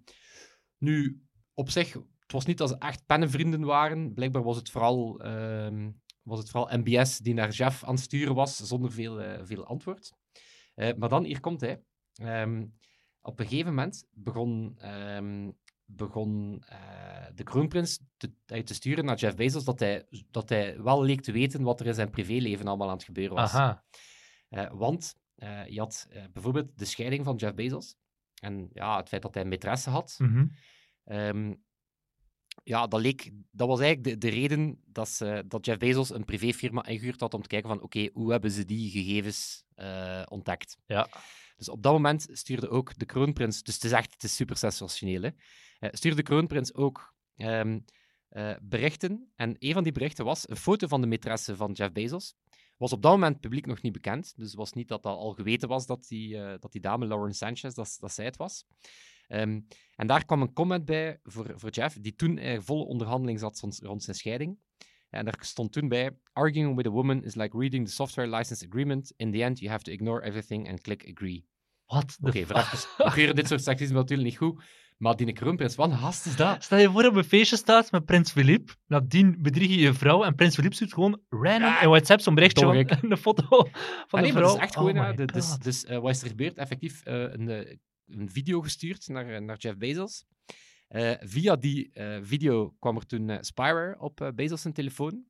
nu, 0.78 1.22
op 1.54 1.70
zich, 1.70 1.92
het 1.92 2.32
was 2.32 2.44
niet 2.46 2.58
dat 2.58 2.68
ze 2.68 2.76
echt 2.78 3.06
pennenvrienden 3.06 3.64
waren. 3.64 4.14
Blijkbaar 4.14 4.42
was 4.42 4.56
het 4.56 4.70
vooral, 4.70 5.20
ehm, 5.20 5.90
was 6.28 6.38
het 6.38 6.50
vooral 6.50 6.78
MBS 6.78 7.18
die 7.18 7.34
naar 7.34 7.50
Jeff 7.50 7.84
aan 7.84 7.94
het 7.94 8.02
sturen 8.02 8.34
was, 8.34 8.56
zonder 8.56 8.92
veel, 8.92 9.20
eh, 9.20 9.40
veel 9.44 9.64
antwoord. 9.64 10.12
Eh, 10.74 10.94
maar 10.96 11.08
dan, 11.08 11.24
hier 11.24 11.40
komt 11.40 11.60
hij. 11.60 11.82
Ehm, 12.14 12.66
op 13.20 13.40
een 13.40 13.46
gegeven 13.46 13.74
moment 13.74 14.06
begon, 14.10 14.74
ehm, 14.78 15.50
begon 15.84 16.62
eh, 16.66 17.26
de 17.34 17.42
kroonprins 17.42 18.00
te, 18.16 18.62
te 18.64 18.74
sturen 18.74 19.04
naar 19.04 19.16
Jeff 19.16 19.36
Bezos 19.36 19.64
dat 19.64 19.80
hij, 19.80 20.06
dat 20.30 20.48
hij 20.48 20.82
wel 20.82 21.02
leek 21.02 21.20
te 21.20 21.32
weten 21.32 21.62
wat 21.62 21.80
er 21.80 21.86
in 21.86 21.94
zijn 21.94 22.10
privéleven 22.10 22.66
allemaal 22.66 22.88
aan 22.88 22.96
het 22.96 23.04
gebeuren 23.04 23.36
was. 23.36 23.54
Aha. 23.54 23.84
Want 24.72 25.16
je 25.68 25.78
had 25.78 26.08
bijvoorbeeld 26.32 26.78
de 26.78 26.84
scheiding 26.84 27.24
van 27.24 27.36
Jeff 27.36 27.54
Bezos. 27.54 27.96
En 28.40 28.68
ja, 28.72 28.96
het 28.96 29.08
feit 29.08 29.22
dat 29.22 29.34
hij 29.34 29.42
een 29.42 29.52
maîtresse 29.54 29.90
had. 29.90 30.14
Mhm. 30.18 30.46
Ehm, 31.04 31.54
ja, 32.64 32.86
dat, 32.86 33.00
leek, 33.00 33.30
dat 33.50 33.68
was 33.68 33.80
eigenlijk 33.80 34.20
de, 34.20 34.28
de 34.28 34.34
reden 34.34 34.82
dat, 34.86 35.08
ze, 35.08 35.44
dat 35.48 35.66
Jeff 35.66 35.78
Bezos 35.78 36.10
een 36.10 36.24
privéfirma 36.24 36.86
ingehuurd 36.86 37.20
had 37.20 37.34
om 37.34 37.42
te 37.42 37.48
kijken 37.48 37.68
van 37.68 37.82
oké, 37.82 38.08
hoe 38.12 38.30
hebben 38.30 38.50
ze 38.50 38.64
die 38.64 38.90
gegevens 38.90 39.64
eh, 39.74 40.22
ontdekt? 40.28 40.78
Ja. 40.86 41.08
Dus 41.56 41.68
op 41.68 41.82
dat 41.82 41.92
moment 41.92 42.28
stuurde 42.32 42.68
ook 42.68 42.98
de 42.98 43.04
kroonprins, 43.04 43.62
dus 43.62 43.74
het 43.74 43.84
is 43.84 43.92
echt 43.92 44.12
het 44.12 44.22
is 44.22 44.36
super 44.36 44.56
sensationeel, 44.56 45.22
hè, 45.22 45.30
eh, 45.78 45.90
stuurde 45.92 46.16
de 46.16 46.22
kroonprins 46.22 46.74
ook 46.74 47.14
ehm, 47.36 47.78
eh, 48.28 48.54
berichten. 48.62 49.32
En 49.36 49.56
een 49.58 49.72
van 49.72 49.82
die 49.82 49.92
berichten 49.92 50.24
was 50.24 50.48
een 50.48 50.56
foto 50.56 50.86
van 50.86 51.00
de 51.00 51.18
maîtresse 51.18 51.56
van 51.56 51.72
Jeff 51.72 51.92
Bezos. 51.92 52.34
Was 52.76 52.92
op 52.92 53.02
dat 53.02 53.12
moment 53.12 53.40
publiek 53.40 53.66
nog 53.66 53.82
niet 53.82 53.92
bekend, 53.92 54.32
dus 54.36 54.46
het 54.46 54.56
was 54.56 54.72
niet 54.72 54.88
dat 54.88 55.02
dat 55.02 55.16
al 55.16 55.32
geweten 55.32 55.68
was 55.68 55.86
dat 55.86 56.06
die, 56.08 56.58
dat 56.58 56.72
die 56.72 56.80
dame, 56.80 57.06
Lauren 57.06 57.34
Sanchez, 57.34 57.74
dat, 57.74 57.96
dat 58.00 58.12
zij 58.12 58.24
het 58.24 58.36
was. 58.36 58.64
Ehm, 59.28 59.60
en 59.94 60.06
daar 60.06 60.24
kwam 60.24 60.42
een 60.42 60.52
comment 60.52 60.84
bij 60.84 61.20
voor, 61.22 61.52
voor 61.56 61.70
Jeff, 61.70 61.96
die 62.00 62.14
toen 62.14 62.38
in 62.38 62.62
volle 62.62 62.84
onderhandeling 62.84 63.38
zat 63.38 63.78
rond, 63.82 64.02
zijn 64.02 64.16
scheiding. 64.16 64.58
En 65.10 65.24
daar 65.24 65.36
stond 65.40 65.72
toen 65.72 65.88
bij: 65.88 66.18
Arguing 66.32 66.76
with 66.76 66.86
a 66.86 66.90
woman 66.90 67.24
is 67.24 67.34
like 67.34 67.58
reading 67.58 67.86
the 67.86 67.92
software 67.92 68.36
license 68.36 68.66
agreement. 68.66 69.12
In 69.16 69.32
the 69.32 69.42
end, 69.42 69.58
you 69.58 69.70
have 69.70 69.82
to 69.84 69.92
ignore 69.92 70.22
everything 70.24 70.68
and 70.68 70.80
click 70.80 71.10
agree. 71.14 71.46
Wat 71.86 72.18
Oké. 72.20 72.46
We 72.46 73.10
keuren 73.12 73.34
dit 73.34 73.46
soort 73.48 73.62
seksisme 73.62 73.94
natuurlijk 73.96 74.28
niet 74.28 74.38
goed. 74.38 74.62
Maar 74.98 75.16
die 75.16 75.32
kroonprins, 75.32 75.74
wat 75.74 75.90
een 75.90 75.96
gast 75.98 76.26
is 76.26 76.36
dat? 76.36 76.62
Stel 76.64 76.78
je 76.78 76.90
voor 76.90 77.04
op 77.04 77.14
een 77.14 77.24
feestje 77.24 77.56
staat 77.56 77.90
met 77.90 78.04
Prins 78.04 78.32
Philippe. 78.32 78.72
Nadien 78.86 79.36
bedrieg 79.42 79.68
je 79.68 79.78
je 79.78 79.94
vrouw 79.94 80.24
en 80.24 80.34
Prins 80.34 80.54
Philippe 80.54 80.76
stuurt 80.76 80.92
gewoon 80.92 81.20
random 81.28 81.68
Ja, 81.68 81.82
in 81.82 81.88
WhatsApp 81.88 82.20
zo'n 82.20 82.34
berichtje 82.34 82.64
van 82.64 83.10
een 83.10 83.16
foto 83.16 83.42
van 83.48 83.68
Ah, 84.10 84.20
nee, 84.20 84.32
vrouw. 84.32 84.42
dat 84.42 84.54
is 84.56 84.60
echt 84.62 84.76
Oh 84.76 84.86
gewoon. 84.86 85.16
dus 85.26 85.58
dus 85.58 85.84
eh, 85.84 85.98
wat 85.98 86.10
is 86.10 86.22
er 86.22 86.28
gebeurd? 86.28 86.56
Effectief 86.56 87.02
eh, 87.04 87.14
een, 87.14 87.80
een 88.08 88.30
video 88.30 88.60
gestuurd 88.60 89.08
naar, 89.08 89.28
eh, 89.28 89.40
naar 89.40 89.56
Jeff 89.56 89.76
Bezos. 89.76 90.24
Eh, 90.88 91.12
via 91.20 91.56
die 91.56 91.90
eh, 91.92 92.18
video 92.22 92.74
kwam 92.78 92.96
er 92.96 93.06
toen 93.06 93.38
spyware 93.40 94.00
op 94.00 94.30
Bezos' 94.34 94.60
zijn 94.62 94.74
telefoon. 94.74 95.24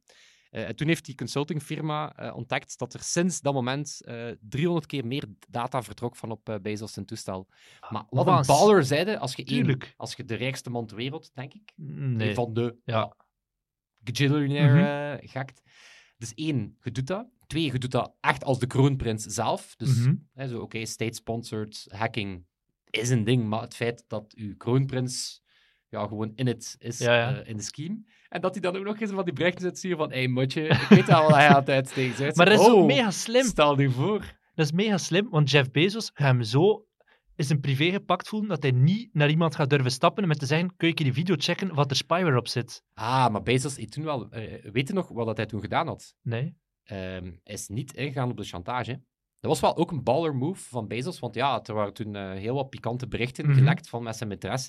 En 0.50 0.76
toen 0.76 0.88
heeft 0.88 1.04
die 1.04 1.14
consultingfirma 1.14 2.32
ontdekt 2.34 2.78
dat 2.78 2.94
er 2.94 3.00
sinds 3.02 3.40
dat 3.40 3.54
moment 3.54 4.00
eh 4.04 4.30
300 4.40 4.86
keer 4.86 5.06
meer 5.06 5.24
data 5.48 5.82
vertrok 5.82 6.16
van 6.16 6.30
op 6.30 6.58
Bezos' 6.62 6.92
zijn 6.92 7.06
toestel. 7.06 7.48
Maar 7.90 8.04
wat 8.10 8.26
een 8.26 8.46
baller 8.46 8.84
zeide, 8.84 9.18
als 9.18 9.34
je, 9.34 9.44
één, 9.44 9.78
als 9.96 10.14
je 10.14 10.24
de 10.24 10.34
rijkste 10.34 10.70
man 10.70 10.86
ter 10.86 10.96
wereld, 10.96 11.30
denk 11.34 11.54
ik, 11.54 11.72
Nee. 11.76 12.34
van 12.34 12.52
de 12.52 12.76
Ja. 12.84 13.16
gajillionaire 14.04 15.20
gekt. 15.28 15.62
Dus 16.16 16.34
één, 16.34 16.76
je 16.82 16.90
doet 16.90 17.06
dat. 17.06 17.26
Twee, 17.46 17.72
je 17.72 17.78
doet 17.78 17.90
dat 17.90 18.14
echt 18.20 18.44
als 18.44 18.58
de 18.58 18.66
kroonprins 18.66 19.24
zelf. 19.24 19.76
Dus 19.76 19.96
Mhm. 19.98 20.14
hè, 20.34 20.48
zo, 20.48 20.60
oké, 20.60 20.84
state-sponsored 20.86 21.86
hacking 21.88 22.44
is 22.90 23.10
een 23.10 23.24
ding, 23.24 23.44
maar 23.48 23.60
het 23.60 23.76
feit 23.76 24.04
dat 24.08 24.34
uw 24.36 24.56
kroonprins 24.56 25.42
ja, 25.88 26.06
gewoon 26.06 26.32
in 26.34 26.46
het 26.46 26.76
is, 26.78 26.98
Ja, 26.98 27.14
ja. 27.16 27.36
eh, 27.40 27.48
in 27.48 27.56
de 27.56 27.62
scheme. 27.62 28.04
En 28.28 28.40
dat 28.40 28.52
hij 28.52 28.60
dan 28.60 28.76
ook 28.76 28.84
nog 28.84 29.00
eens 29.00 29.10
van 29.10 29.24
die 29.24 29.32
berichten 29.32 29.62
zit 29.62 29.78
sturen 29.78 29.96
van, 29.98 30.10
hé, 30.10 30.16
hey, 30.18 30.28
motje, 30.28 30.62
ik 30.62 30.86
weet 30.88 31.06
wel 31.06 31.22
wat 31.22 31.34
hij 31.34 31.46
het 31.48 31.68
uitsteken 31.68 32.26
is. 32.26 32.34
Maar 32.34 32.46
dat 32.48 32.60
is 32.60 32.66
oh, 32.66 32.72
ook 32.72 32.86
mega 32.86 33.10
slim. 33.10 33.44
Stel 33.44 33.80
je 33.80 33.90
voor. 33.90 34.18
Dat 34.54 34.66
is 34.66 34.72
mega 34.72 34.98
slim, 34.98 35.28
want 35.30 35.50
Jeff 35.50 35.70
Bezos 35.70 36.10
gaat 36.14 36.26
hem 36.26 36.42
zo 36.42 36.86
in 37.36 37.44
zijn 37.44 37.60
privé 37.60 37.90
gepakt 37.90 38.28
voelen 38.28 38.48
dat 38.48 38.62
hij 38.62 38.72
niet 38.72 39.14
naar 39.14 39.30
iemand 39.30 39.54
gaat 39.54 39.70
durven 39.70 39.90
stappen 39.90 40.22
en 40.22 40.28
met 40.28 40.38
te 40.38 40.46
zeggen, 40.46 40.76
kun 40.76 40.88
je 40.88 40.94
die 40.94 41.12
video 41.12 41.34
checken 41.38 41.74
wat 41.74 41.90
er 41.90 41.96
spyware 41.96 42.36
op 42.38 42.48
zit? 42.48 42.82
Ah, 42.94 43.28
maar 43.32 43.42
Bezos 43.42 43.76
heeft 43.76 43.92
toen 43.92 44.04
wel... 44.04 44.30
eh, 44.30 44.70
weet 44.72 44.88
je 44.88 44.94
nog 44.94 45.08
wat 45.08 45.36
hij 45.36 45.46
toen 45.46 45.60
gedaan 45.60 45.86
had? 45.86 46.14
Nee. 46.22 46.56
ehm, 46.84 47.24
hij 47.24 47.54
is 47.54 47.68
niet 47.68 47.92
ingegaan 47.94 48.30
op 48.30 48.36
de 48.36 48.44
chantage. 48.44 49.00
Dat 49.40 49.50
was 49.50 49.60
wel 49.60 49.76
ook 49.76 49.90
een 49.90 50.02
baller 50.02 50.34
move 50.36 50.68
van 50.68 50.86
Bezos, 50.88 51.18
want 51.18 51.34
ja, 51.34 51.62
er 51.62 51.74
waren 51.74 51.92
toen 51.92 52.14
eh, 52.16 52.32
heel 52.32 52.54
wat 52.54 52.68
pikante 52.70 53.08
berichten 53.08 53.46
Mhm. 53.46 53.54
gelekt 53.58 53.88
van 53.88 54.02
met 54.02 54.16
zijn 54.16 54.32
maîtresse. 54.32 54.66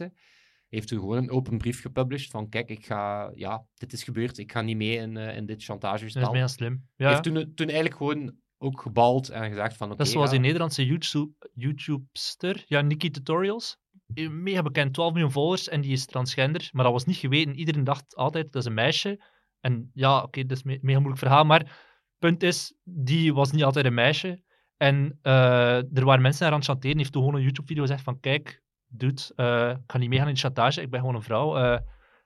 Hij 0.70 0.78
heeft 0.78 0.88
toen 0.88 1.00
gewoon 1.00 1.18
een 1.18 1.32
open 1.32 1.58
brief 1.58 1.82
gepublished 1.82 2.32
van 2.32 2.50
kijk, 2.50 2.70
ik 2.70 2.86
ga, 2.86 3.32
ja, 3.36 3.66
dit 3.74 3.94
is 3.94 4.04
gebeurd, 4.04 4.38
ik 4.38 4.52
ga 4.52 4.62
niet 4.62 4.78
mee 4.78 4.96
in, 4.98 5.18
eh, 5.18 5.36
in 5.38 5.46
dit 5.46 5.56
Dat 5.56 5.64
chantagespel. 5.66 6.22
is 6.22 6.30
mega 6.32 6.48
slim. 6.48 6.88
Ja, 6.96 7.10
heeft 7.10 7.24
toen, 7.24 7.34
toen 7.56 7.68
eigenlijk 7.68 7.96
gewoon 7.98 8.36
ook 8.58 8.82
gebald 8.82 9.30
en 9.30 9.50
gezegd 9.50 9.78
van 9.78 9.88
oké, 9.88 9.98
dat 9.98 10.06
is 10.08 10.12
zoals 10.14 10.28
ja, 10.30 10.36
die 10.36 10.46
Nederlandse 10.46 10.86
YouTube- 10.86 11.50
YouTubester, 11.54 12.64
ja, 12.68 12.82
Nikki 12.82 13.10
Tutorials. 13.10 13.78
Eh, 14.14 14.30
Mega 14.30 14.62
bekend, 14.62 14.94
12 14.94 15.12
miljoen 15.14 15.32
volgers 15.32 15.68
en 15.70 15.82
die 15.82 15.92
is 15.92 16.06
transgender. 16.06 16.70
Maar 16.72 16.84
dat 16.84 16.94
was 16.94 17.06
niet 17.06 17.16
geweten. 17.16 17.56
Iedereen 17.56 17.84
dacht 17.84 18.16
altijd, 18.16 18.52
dat 18.52 18.62
is 18.62 18.68
een 18.68 18.74
meisje. 18.74 19.24
En 19.60 19.92
ja, 19.94 20.22
oké, 20.24 20.46
dat 20.46 20.58
is 20.58 20.64
een 20.64 20.72
me- 20.72 20.80
mega 20.82 20.98
moeilijk 21.00 21.22
verhaal. 21.22 21.44
Maar 21.44 21.80
punt 22.18 22.44
is, 22.44 22.74
die 22.84 23.34
was 23.34 23.52
niet 23.52 23.64
altijd 23.64 23.86
een 23.86 23.94
meisje. 23.94 24.44
En 24.80 25.20
eh, 25.22 25.98
er 25.98 26.06
waren 26.06 26.22
mensen 26.22 26.48
aan 26.48 26.54
het 26.54 26.66
chanteren. 26.66 26.98
Heeft 26.98 27.12
toen 27.12 27.22
gewoon 27.24 27.38
een 27.38 27.44
YouTube-video 27.44 27.82
gezegd 27.84 28.04
van, 28.04 28.20
kijk, 28.20 28.62
dude, 28.88 29.22
eh, 29.36 29.70
ik 29.70 29.92
ga 29.92 29.98
niet 29.98 30.10
meegaan 30.10 30.28
in 30.28 30.34
de 30.34 30.40
chantage. 30.40 30.82
Ik 30.82 30.90
ben 30.90 31.00
gewoon 31.00 31.16
een 31.16 31.22
vrouw. 31.22 31.58
Eh, 31.58 31.80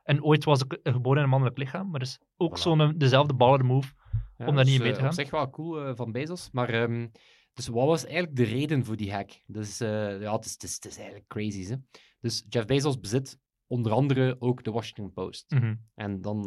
en 0.03 0.24
ooit 0.24 0.43
was 0.43 0.62
ik 0.63 0.79
geboren 0.83 1.17
in 1.17 1.24
een 1.24 1.29
mannelijk 1.29 1.57
lichaam. 1.57 1.89
Maar 1.89 2.00
dat 2.00 2.07
is 2.07 2.19
ook 2.38 2.57
Voilà. 2.57 2.62
zo'n 2.62 2.93
dezelfde 2.98 3.33
baller 3.33 3.65
move. 3.65 3.91
ja, 4.38 4.45
om 4.45 4.55
daar 4.55 4.65
niet 4.65 4.75
in 4.75 4.81
mee 4.81 4.91
te 4.91 5.00
gaan. 5.00 5.07
Op 5.07 5.13
zich 5.13 5.29
wel 5.29 5.50
cool 5.50 5.95
van 5.95 6.12
Bezos, 6.12 6.50
maar 6.51 6.69
ehm, 6.69 7.07
dus 7.53 7.67
wat 7.67 7.86
was 7.86 8.05
eigenlijk 8.05 8.36
de 8.36 8.43
reden 8.43 8.86
voor 8.86 8.95
die 8.95 9.13
hack? 9.13 9.29
Dus 9.45 9.77
ja, 9.77 10.33
het 10.36 10.45
is, 10.45 10.51
het, 10.51 10.63
is, 10.63 10.74
het 10.74 10.86
is 10.86 10.95
eigenlijk 10.95 11.27
crazy. 11.27 11.65
Hè? 11.65 11.75
Dus 12.19 12.45
Jeff 12.50 12.65
Bezos 12.65 13.00
bezit 13.00 13.39
onder 13.74 13.92
andere 13.92 14.36
ook 14.39 14.63
de 14.63 14.72
Washington 14.72 15.13
Post. 15.13 15.51
Mhm. 15.51 15.75
En 15.96 16.22
dan 16.22 16.44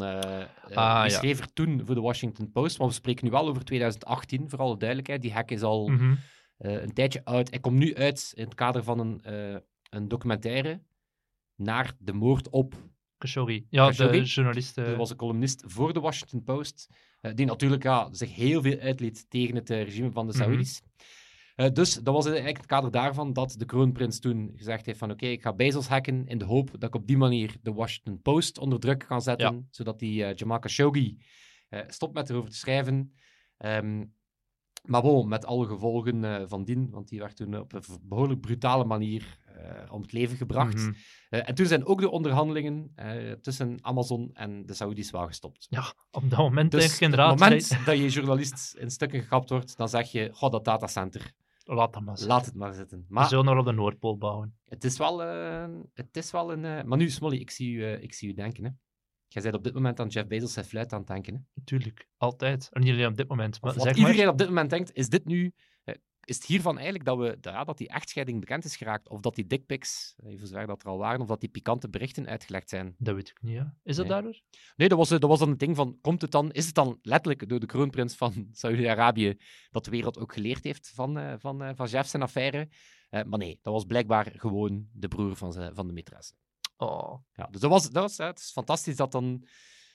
ja. 0.71 1.09
schreef 1.09 1.39
er 1.41 1.53
toen 1.53 1.83
voor 1.87 1.95
de 1.95 2.01
Washington 2.01 2.51
Post, 2.53 2.79
maar 2.79 2.89
we 2.89 2.93
spreken 2.95 3.25
nu 3.25 3.31
wel 3.31 3.49
over 3.49 3.65
2018, 3.65 4.51
voor 4.51 4.59
alle 4.59 4.77
duidelijkheid. 4.77 5.23
Die 5.23 5.33
hack 5.33 5.51
is 5.51 5.63
al 5.63 5.89
Mhm. 5.89 6.15
eh, 6.57 6.83
een 6.83 6.93
tijdje 6.93 7.25
oud. 7.25 7.51
Hij 7.51 7.59
komt 7.61 7.79
nu 7.79 7.95
uit 7.95 8.33
in 8.35 8.45
het 8.45 8.55
kader 8.55 8.83
van 8.85 8.99
een, 8.99 9.21
een 9.91 10.09
documentaire 10.09 10.83
naar 11.57 11.93
de 11.99 12.13
moord 12.13 12.51
op 12.51 12.75
Khashoggi. 13.19 13.67
Ja, 13.71 13.85
Khashoggi? 13.85 14.19
de 14.21 14.25
journalist. 14.25 14.77
Er 14.77 14.97
was 14.97 15.11
een 15.11 15.17
columnist 15.17 15.63
voor 15.67 15.93
de 15.93 16.01
Washington 16.01 16.43
Post, 16.43 16.89
die 17.35 17.47
natuurlijk 17.47 17.83
ja, 17.83 18.09
zich 18.13 18.35
heel 18.35 18.63
veel 18.63 18.79
uitliet 18.79 19.27
tegen 19.31 19.55
het 19.55 19.71
regime 19.71 20.11
van 20.11 20.27
de 20.27 20.33
Mhm. 20.33 20.43
Saoedi's. 20.43 20.83
Eh, 21.57 21.73
dus 21.73 21.95
dat 21.95 22.15
was 22.15 22.27
eigenlijk 22.27 22.57
het 22.57 22.67
kader 22.67 22.91
daarvan 22.91 23.33
dat 23.33 23.55
de 23.59 23.65
kroonprins 23.65 24.19
toen 24.21 24.53
gezegd 24.57 24.87
heeft 24.87 24.99
van 24.99 25.11
oké, 25.11 25.27
ik 25.27 25.43
ga 25.43 25.53
Bezos 25.53 25.89
hacken 25.89 26.27
in 26.27 26.39
de 26.39 26.45
hoop 26.45 26.71
dat 26.71 26.83
ik 26.83 26.95
op 26.95 27.07
die 27.07 27.17
manier 27.17 27.57
de 27.63 27.73
Washington 27.73 28.21
Post 28.23 28.59
onder 28.59 28.81
druk 28.81 29.05
kan 29.09 29.23
zetten, 29.23 29.69
zodat 29.71 29.99
die 29.99 30.25
eh, 30.25 30.35
Jamal 30.35 30.59
Khashoggi 30.59 31.19
eh, 31.69 31.81
stopt 31.87 32.15
met 32.15 32.31
erover 32.31 32.51
te 32.51 32.57
schrijven. 32.57 33.13
Ehm, 33.57 34.05
maar 34.85 35.03
bon, 35.03 35.29
met 35.29 35.47
alle 35.47 35.67
gevolgen 35.67 36.49
van 36.49 36.65
dien, 36.65 36.91
want 36.91 37.09
die 37.09 37.19
werd 37.19 37.37
toen 37.37 37.59
op 37.59 37.73
een 37.73 37.83
behoorlijk 38.03 38.41
brutale 38.41 38.85
manier 38.85 39.39
om 39.91 40.01
het 40.01 40.13
leven 40.13 40.37
gebracht. 40.37 40.75
mhm. 40.75 40.93
En 41.29 41.55
toen 41.55 41.67
zijn 41.67 41.87
ook 41.87 42.01
de 42.01 42.11
onderhandelingen 42.11 42.93
tussen 43.41 43.79
Amazon 43.81 44.31
en 44.33 44.67
de 44.67 44.75
Saoedi's 44.75 45.11
wel 45.11 45.27
gestopt. 45.27 45.67
Ja, 45.71 45.95
op 46.11 46.31
dat 46.31 46.39
moment 46.39 46.71
Dus 46.71 46.81
denk 46.81 46.93
ik 46.93 46.97
op 46.97 47.03
inderdaad. 47.03 47.31
het 47.31 47.41
moment 47.41 47.87
dat 47.87 47.99
je 47.99 48.09
journalist 48.09 48.75
in 48.79 48.91
stukken 48.91 49.21
gekapt 49.21 49.51
wordt, 49.51 49.77
dan 49.77 49.89
zeg 49.89 50.13
je, 50.13 50.31
god, 50.33 50.53
dat 50.53 50.65
datacenter, 50.65 51.33
Laat 51.69 51.93
dat 51.93 52.03
maar. 52.03 52.19
laat 52.27 52.45
het 52.47 52.55
maar 52.55 52.75
zitten. 52.75 52.99
We 52.99 53.05
Maar 53.09 53.29
zullen 53.29 53.45
nog 53.45 53.59
op 53.59 53.65
de 53.65 53.73
Noordpool 53.73 54.19
bouwen. 54.19 54.59
het 54.65 54.85
is 54.85 54.99
wel, 54.99 55.23
eh, 55.23 55.67
het 55.93 56.17
is 56.17 56.31
wel 56.31 56.53
een... 56.53 56.65
eh, 56.65 56.83
Maar 56.85 56.99
nu, 56.99 57.11
Smolly, 57.11 57.37
ik 57.37 57.51
zie 57.51 57.73
u, 57.77 57.85
eh, 57.85 58.03
ik 58.03 58.13
zie 58.15 58.29
u 58.31 58.35
denken. 58.35 58.65
Hè. 58.65 58.71
Jij 59.29 59.43
bent 59.43 59.55
op 59.55 59.65
dit 59.65 59.75
moment 59.75 60.01
aan 60.01 60.09
Jeff 60.09 60.27
Bezos 60.27 60.53
zijn 60.53 60.65
fluit 60.65 60.93
aan 60.93 60.99
het 60.99 61.09
denken. 61.09 61.35
Hè. 61.35 61.41
Natuurlijk, 61.55 62.09
altijd. 62.17 62.69
En 62.73 62.81
niet 62.83 62.93
alleen 62.93 63.07
op 63.07 63.17
dit 63.17 63.29
moment. 63.29 63.61
Maar 63.61 63.71
Of 63.71 63.77
wat 63.77 63.87
zeg 63.87 63.97
iedereen 63.97 64.21
maar, 64.25 64.33
op 64.33 64.39
dit 64.39 64.49
moment 64.49 64.71
denkt, 64.71 64.93
is 64.93 65.09
dit 65.09 65.25
nu... 65.25 65.53
eh, 66.27 66.35
is 66.35 66.37
het 66.37 66.45
hiervan 66.45 66.75
eigenlijk 66.75 67.05
dat, 67.05 67.19
we, 67.19 67.39
ja, 67.41 67.65
dat 67.65 67.79
die 67.79 67.89
echtscheiding 67.89 68.41
bekend 68.41 68.65
is 68.65 68.77
geraakt? 68.77 69.09
Of 69.09 69.21
dat 69.21 69.35
die 69.35 69.47
dickpics, 69.47 70.15
eh, 70.17 70.39
voor 70.39 70.47
zover 70.47 70.67
dat 70.67 70.83
er 70.83 70.89
al 70.89 70.99
waren, 70.99 71.21
of 71.21 71.27
dat 71.27 71.41
die 71.41 71.49
pikante 71.49 71.89
berichten 71.89 72.27
uitgelegd 72.27 72.69
zijn? 72.69 72.95
dat 72.99 73.15
weet 73.15 73.29
ik 73.29 73.43
niet. 73.43 73.55
Ja. 73.55 73.75
Is 73.83 73.97
dat 73.97 74.05
Nee. 74.05 74.15
daardoor? 74.15 74.41
Nee, 74.77 74.89
dat 74.89 74.99
was, 74.99 75.11
eh, 75.11 75.19
dat 75.19 75.31
was 75.31 75.39
dan 75.39 75.49
het 75.51 75.59
ding 75.59 75.77
van, 75.77 75.99
komt 76.01 76.23
het 76.23 76.31
dan, 76.31 76.53
is 76.53 76.67
het 76.67 76.75
dan 76.75 76.99
letterlijk 77.03 77.49
door 77.49 77.61
de 77.61 77.67
kroonprins 77.67 78.15
van 78.15 78.49
Saudi-Arabië 78.53 79.37
dat 79.71 79.85
de 79.85 79.91
wereld 79.91 80.19
ook 80.19 80.33
geleerd 80.33 80.65
heeft 80.65 80.91
van, 80.95 81.19
eh, 81.19 81.35
van, 81.39 81.63
eh, 81.63 81.71
van 81.75 81.87
Jeff 81.87 82.09
zijn 82.09 82.23
affaire? 82.23 82.69
Eh, 83.09 83.23
maar 83.25 83.39
nee, 83.39 83.59
dat 83.63 83.73
was 83.73 83.85
blijkbaar 83.85 84.33
gewoon 84.37 84.89
de 84.93 85.09
broer 85.09 85.37
van, 85.37 85.53
zijn, 85.53 85.75
van 85.75 85.87
de 85.87 85.93
maîtresse. 86.03 86.35
Oh, 86.77 87.15
Ja, 87.33 87.47
dus 87.51 87.61
dat 87.61 87.71
was, 87.71 87.91
dat 87.91 88.03
was, 88.03 88.19
eh, 88.19 88.27
het 88.27 88.39
is 88.39 88.51
fantastisch 88.51 88.97
dat 88.97 89.13
dan 89.13 89.47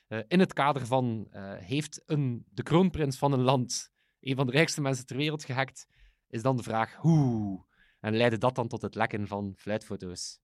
eh, 0.07 0.19
in 0.27 0.39
het 0.39 0.53
kader 0.53 0.85
van, 0.85 1.27
eh, 1.29 1.53
heeft 1.57 2.03
een, 2.05 2.45
de 2.49 2.63
kroonprins 2.63 3.17
van 3.17 3.31
een 3.33 3.41
land 3.41 3.91
een 4.19 4.35
van 4.35 4.45
de 4.45 4.51
rijkste 4.51 4.81
mensen 4.81 5.05
ter 5.05 5.15
wereld 5.17 5.43
gehackt, 5.43 5.87
is 6.31 6.41
dan 6.41 6.57
de 6.57 6.63
vraag, 6.63 6.95
hoe? 6.95 7.65
En 7.99 8.15
leidde 8.15 8.37
dat 8.37 8.55
dan 8.55 8.67
tot 8.67 8.81
het 8.81 8.95
lekken 8.95 9.27
van 9.27 9.53
fluitfoto's? 9.57 10.39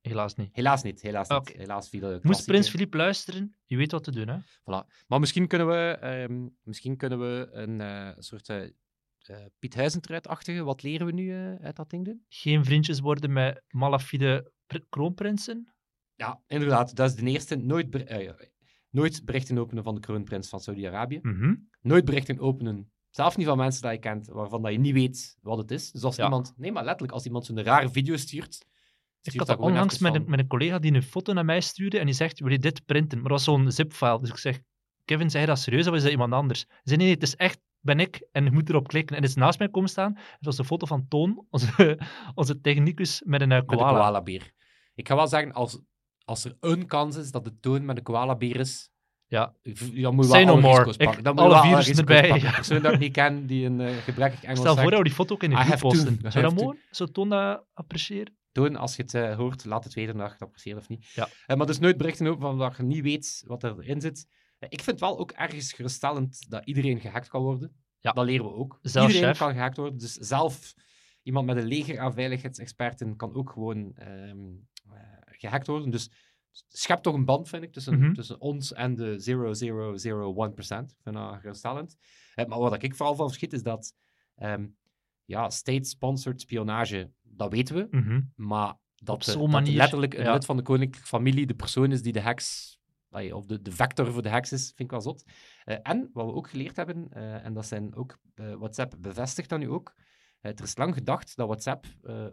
helaas 0.00 0.34
niet. 0.34 0.48
Helaas 0.52 0.82
niet, 0.82 1.02
helaas 1.02 1.28
niet. 1.28 1.48
Helaas 1.48 1.88
viel 1.88 2.00
de 2.00 2.18
Moest 2.22 2.46
Prins 2.46 2.70
Filip 2.70 2.94
luisteren, 2.94 3.56
je 3.64 3.76
weet 3.76 3.92
wat 3.92 4.04
te 4.04 4.10
doen, 4.10 4.28
hè? 4.28 4.38
Voilà. 4.40 5.04
Maar 5.06 5.20
misschien 5.20 5.46
kunnen 5.46 5.66
we, 5.66 5.96
ehm, 6.00 6.48
misschien 6.62 6.96
kunnen 6.96 7.18
we 7.18 7.48
een 7.52 7.80
eh, 7.80 8.10
soort 8.18 8.48
eh, 8.48 8.68
Piet 9.58 9.74
Huizentruid-achtige, 9.74 10.62
wat 10.62 10.82
leren 10.82 11.06
we 11.06 11.12
nu 11.12 11.34
uit 11.60 11.76
dat 11.76 11.90
ding 11.90 12.04
doen? 12.04 12.24
Geen 12.28 12.64
vriendjes 12.64 13.00
worden 13.00 13.32
met 13.32 13.62
malafide 13.68 14.52
pr- 14.66 14.86
kroonprinsen. 14.88 15.74
Ja, 16.14 16.42
inderdaad. 16.46 16.96
Dat 16.96 17.10
is 17.10 17.16
de 17.16 17.30
eerste. 17.30 17.56
Nooit, 17.56 17.90
ber- 17.90 18.50
nooit 18.90 19.24
berichten 19.24 19.58
openen 19.58 19.84
van 19.84 19.94
de 19.94 20.00
kroonprins 20.00 20.48
van 20.48 20.60
Saudi-Arabië. 20.60 21.18
Mhm. 21.22 21.54
Nooit 21.80 22.04
berichten 22.04 22.38
openen, 22.38 22.92
zelfs 23.10 23.36
niet 23.36 23.46
van 23.46 23.56
mensen 23.56 23.82
die 23.82 23.90
je 23.90 23.98
kent, 23.98 24.26
waarvan 24.26 24.62
dat 24.62 24.72
je 24.72 24.78
niet 24.78 24.92
weet 24.94 25.38
wat 25.42 25.58
het 25.58 25.70
is. 25.70 25.90
Dus 25.92 26.02
als 26.02 26.16
Ja. 26.16 26.24
iemand, 26.24 26.54
nee, 26.56 26.72
maar 26.72 26.84
letterlijk, 26.84 27.12
als 27.12 27.24
iemand 27.24 27.46
zo'n 27.46 27.62
rare 27.62 27.90
video 27.90 28.16
stuurt, 28.16 28.54
Ik 28.54 28.66
stuurt 29.20 29.36
had 29.36 29.36
dat 29.36 29.46
dat 29.46 29.56
gewoon 29.56 29.70
onlangs 29.72 29.98
met 29.98 30.14
een, 30.14 30.24
met 30.26 30.38
een 30.38 30.46
collega 30.46 30.78
die 30.78 30.94
een 30.94 31.02
foto 31.02 31.32
naar 31.32 31.44
mij 31.44 31.60
stuurde 31.60 31.98
en 31.98 32.06
die 32.06 32.14
zegt, 32.14 32.40
wil 32.40 32.50
je 32.50 32.58
dit 32.58 32.86
printen? 32.86 33.18
Maar 33.20 33.28
dat 33.28 33.44
was 33.44 33.44
zo'n 33.44 33.70
zip-file. 33.70 34.20
Dus 34.20 34.28
ik 34.30 34.36
zeg, 34.36 34.60
Kevin, 35.04 35.40
je 35.40 35.46
dat 35.46 35.58
serieus 35.58 35.86
of 35.86 35.94
is 35.94 36.02
dat 36.02 36.10
iemand 36.10 36.32
anders? 36.32 36.60
Zei, 36.82 36.96
nee, 36.96 36.96
nee, 36.96 37.14
het 37.14 37.22
is 37.22 37.36
echt, 37.36 37.60
ben 37.80 38.00
ik 38.00 38.28
en 38.32 38.44
je 38.44 38.50
moet 38.50 38.68
erop 38.68 38.88
klikken. 38.88 39.16
En 39.16 39.22
het 39.22 39.30
is 39.30 39.36
naast 39.36 39.58
mij 39.58 39.68
komen 39.68 39.90
staan. 39.90 40.12
Het 40.16 40.44
was 40.44 40.58
een 40.58 40.64
foto 40.64 40.86
van 40.86 41.08
Toon, 41.08 41.44
onze, 41.50 41.98
onze 42.34 42.60
technicus, 42.60 43.22
met 43.24 43.40
een 43.40 43.52
eh, 43.52 43.58
met 43.58 43.70
een 43.70 43.76
koala. 43.76 43.98
koalabeer. 43.98 44.52
Ik 44.94 45.08
ga 45.08 45.14
wel 45.16 45.26
zeggen, 45.28 45.52
als, 45.52 45.80
als 46.24 46.44
er 46.44 46.56
een 46.60 46.86
kans 46.86 47.16
is 47.16 47.30
dat 47.30 47.44
de 47.44 47.58
toon 47.60 47.84
met 47.84 47.96
een 47.96 48.02
koalabeer 48.02 48.56
is, 48.56 48.89
Ja, 49.30 49.54
dan 49.62 50.14
moet 50.14 50.26
je 50.26 50.32
wel 50.32 50.44
no 50.44 50.52
alle 50.52 50.60
more. 50.60 50.84
risico's 50.84 51.16
Ik-. 51.16 51.24
Dan 51.24 51.38
alle 51.38 51.60
virussen 51.60 51.96
erbij, 51.96 52.28
ja. 52.28 52.46
Een 52.46 52.54
persoon 52.54 52.82
dat 52.82 52.92
ik 52.92 52.98
niet 52.98 53.12
ken, 53.12 53.46
die 53.46 53.66
een 53.66 53.80
eh, 53.80 53.96
gebrekkig 53.96 54.42
Engels 54.42 54.58
stel 54.58 54.76
voor 54.76 54.90
dat 54.90 54.98
we 54.98 55.04
die 55.04 55.14
foto 55.14 55.34
ook 55.34 55.42
in 55.42 55.50
de 55.50 55.56
groep 55.56 55.78
posten. 55.78 56.18
Zou 56.32 56.44
dat 56.44 56.54
mooi? 56.54 56.78
Zou 56.90 57.10
Toon 57.10 57.28
dat 57.28 57.64
appreciëren? 57.72 58.36
Toon, 58.52 58.76
als 58.76 58.96
je 58.96 59.02
het 59.02 59.14
eh, 59.14 59.36
hoort, 59.36 59.64
laat 59.64 59.84
het 59.84 59.94
weten 59.94 60.16
dat 60.16 60.26
je 60.26 60.32
het 60.32 60.42
apprecieert 60.42 60.78
of 60.78 60.88
niet. 60.88 61.06
Ja. 61.06 61.28
Eh, 61.46 61.56
maar 61.56 61.66
dus 61.66 61.78
nooit 61.78 61.96
berichten 61.96 62.26
over 62.26 62.40
van 62.40 62.58
dat 62.58 62.76
je 62.76 62.82
niet 62.82 63.02
weet 63.02 63.42
wat 63.46 63.64
erin 63.64 64.00
zit. 64.00 64.26
Ik 64.68 64.82
vind 64.82 65.00
wel 65.00 65.18
ook 65.18 65.30
ergens 65.30 65.72
geruststellend 65.72 66.44
dat 66.48 66.64
iedereen 66.64 67.00
gehackt 67.00 67.28
kan 67.28 67.42
worden. 67.42 67.72
Ja. 67.98 68.12
Dat 68.12 68.24
leren 68.24 68.44
we 68.44 68.52
ook. 68.52 68.78
Zelfs 68.82 69.08
iedereen 69.08 69.34
chef. 69.34 69.38
kan 69.38 69.54
gehackt 69.54 69.76
worden. 69.76 69.98
Dus 69.98 70.12
zelf 70.12 70.74
iemand 71.22 71.46
met 71.46 71.56
een 71.56 71.66
leger 71.66 71.98
aan 71.98 72.14
veiligheidsexperten 72.14 73.16
kan 73.16 73.34
ook 73.34 73.50
gewoon 73.50 73.92
ehm, 73.94 74.38
eh, 74.90 74.98
gehackt 75.24 75.66
worden. 75.66 75.90
Dus 75.90 76.10
schep 76.68 77.02
toch 77.02 77.14
een 77.14 77.24
band, 77.24 77.48
vind 77.48 77.62
ik, 77.62 77.72
tussen, 77.72 77.98
Mhm. 77.98 78.12
tussen 78.12 78.40
ons 78.40 78.72
en 78.72 78.94
de 78.94 79.16
0001%. 79.18 80.90
Ik 80.90 80.96
vind 81.02 81.14
dat 81.14 81.38
geruststellend. 81.40 81.96
Maar 82.34 82.58
wat 82.58 82.82
ik 82.82 82.94
vooral 82.94 83.14
van 83.14 83.26
verschiet 83.26 83.52
is 83.52 83.62
dat 83.62 83.94
ehm, 84.36 84.66
ja, 85.24 85.50
state-sponsored 85.50 86.40
spionage, 86.40 87.10
dat 87.22 87.50
weten 87.52 87.74
we. 87.74 87.86
Mhm. 87.90 88.20
Maar 88.34 88.74
dat, 88.96 89.22
de- 89.24 89.30
dat 89.50 89.68
letterlijk 89.76 90.14
een 90.14 90.24
ja. 90.24 90.32
lid 90.32 90.44
van 90.44 90.56
de 90.56 90.62
koninklijke 90.62 91.08
familie 91.08 91.46
de 91.46 91.54
persoon 91.54 91.92
is 91.92 92.02
die 92.02 92.12
de 92.12 92.20
hacks, 92.20 92.78
allee, 93.10 93.36
of 93.36 93.44
de, 93.46 93.62
de 93.62 93.72
vector 93.72 94.12
voor 94.12 94.22
de 94.22 94.28
hacks 94.28 94.52
is, 94.52 94.64
vind 94.64 94.78
ik 94.80 94.90
wel 94.90 95.00
zot. 95.00 95.24
Eh, 95.64 95.76
en 95.82 96.10
wat 96.12 96.26
we 96.26 96.32
ook 96.32 96.48
geleerd 96.50 96.76
hebben, 96.76 97.06
eh, 97.12 97.44
en 97.44 97.52
dat 97.52 97.66
zijn 97.66 97.94
ook 97.94 98.18
eh, 98.34 98.54
WhatsApp 98.54 98.94
bevestigt 98.98 99.48
dat 99.48 99.58
nu 99.58 99.68
ook, 99.68 99.94
er 100.40 100.62
is 100.62 100.76
lang 100.76 100.94
gedacht 100.94 101.36
dat 101.36 101.46
WhatsApp, 101.46 101.86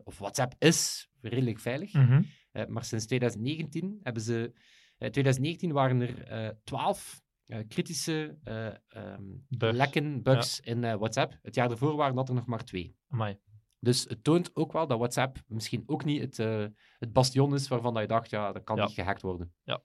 of 0.03 0.17
WhatsApp 0.17 0.53
is 0.57 1.09
redelijk 1.21 1.59
veilig, 1.59 1.93
Mhm. 1.93 2.21
Maar 2.67 2.83
sinds 2.83 3.05
2019 3.05 3.99
hebben 4.03 4.21
ze, 4.23 4.51
eh 4.97 5.09
2019 5.09 5.71
waren 5.71 6.01
er 6.01 6.23
eh 6.23 6.49
12 6.63 7.21
eh, 7.45 7.59
kritische 7.67 8.37
eh, 8.43 9.13
Bugs. 9.47 9.77
lekken, 9.77 10.23
bugs 10.23 10.59
in 10.59 10.83
eh, 10.83 10.93
WhatsApp. 10.95 11.37
Het 11.41 11.55
jaar 11.55 11.71
ervoor 11.71 11.95
waren 11.95 12.15
dat 12.15 12.29
er 12.29 12.35
nog 12.35 12.45
maar 12.45 12.63
twee. 12.63 12.95
Amai. 13.09 13.37
Dus 13.79 14.03
het 14.03 14.23
toont 14.23 14.55
ook 14.55 14.71
wel 14.71 14.87
dat 14.87 14.97
WhatsApp 14.97 15.37
misschien 15.47 15.83
ook 15.85 16.05
niet 16.05 16.21
het, 16.21 16.39
eh, 16.39 16.65
het 16.99 17.13
bastion 17.13 17.53
is 17.53 17.67
waarvan 17.67 17.93
dat 17.93 18.01
je 18.01 18.07
dacht, 18.07 18.29
ja, 18.29 18.51
dat 18.51 18.63
kan 18.63 18.75
Ja. 18.77 18.85
niet 18.85 18.93
gehackt 18.93 19.21
worden. 19.21 19.53
Ja. 19.63 19.83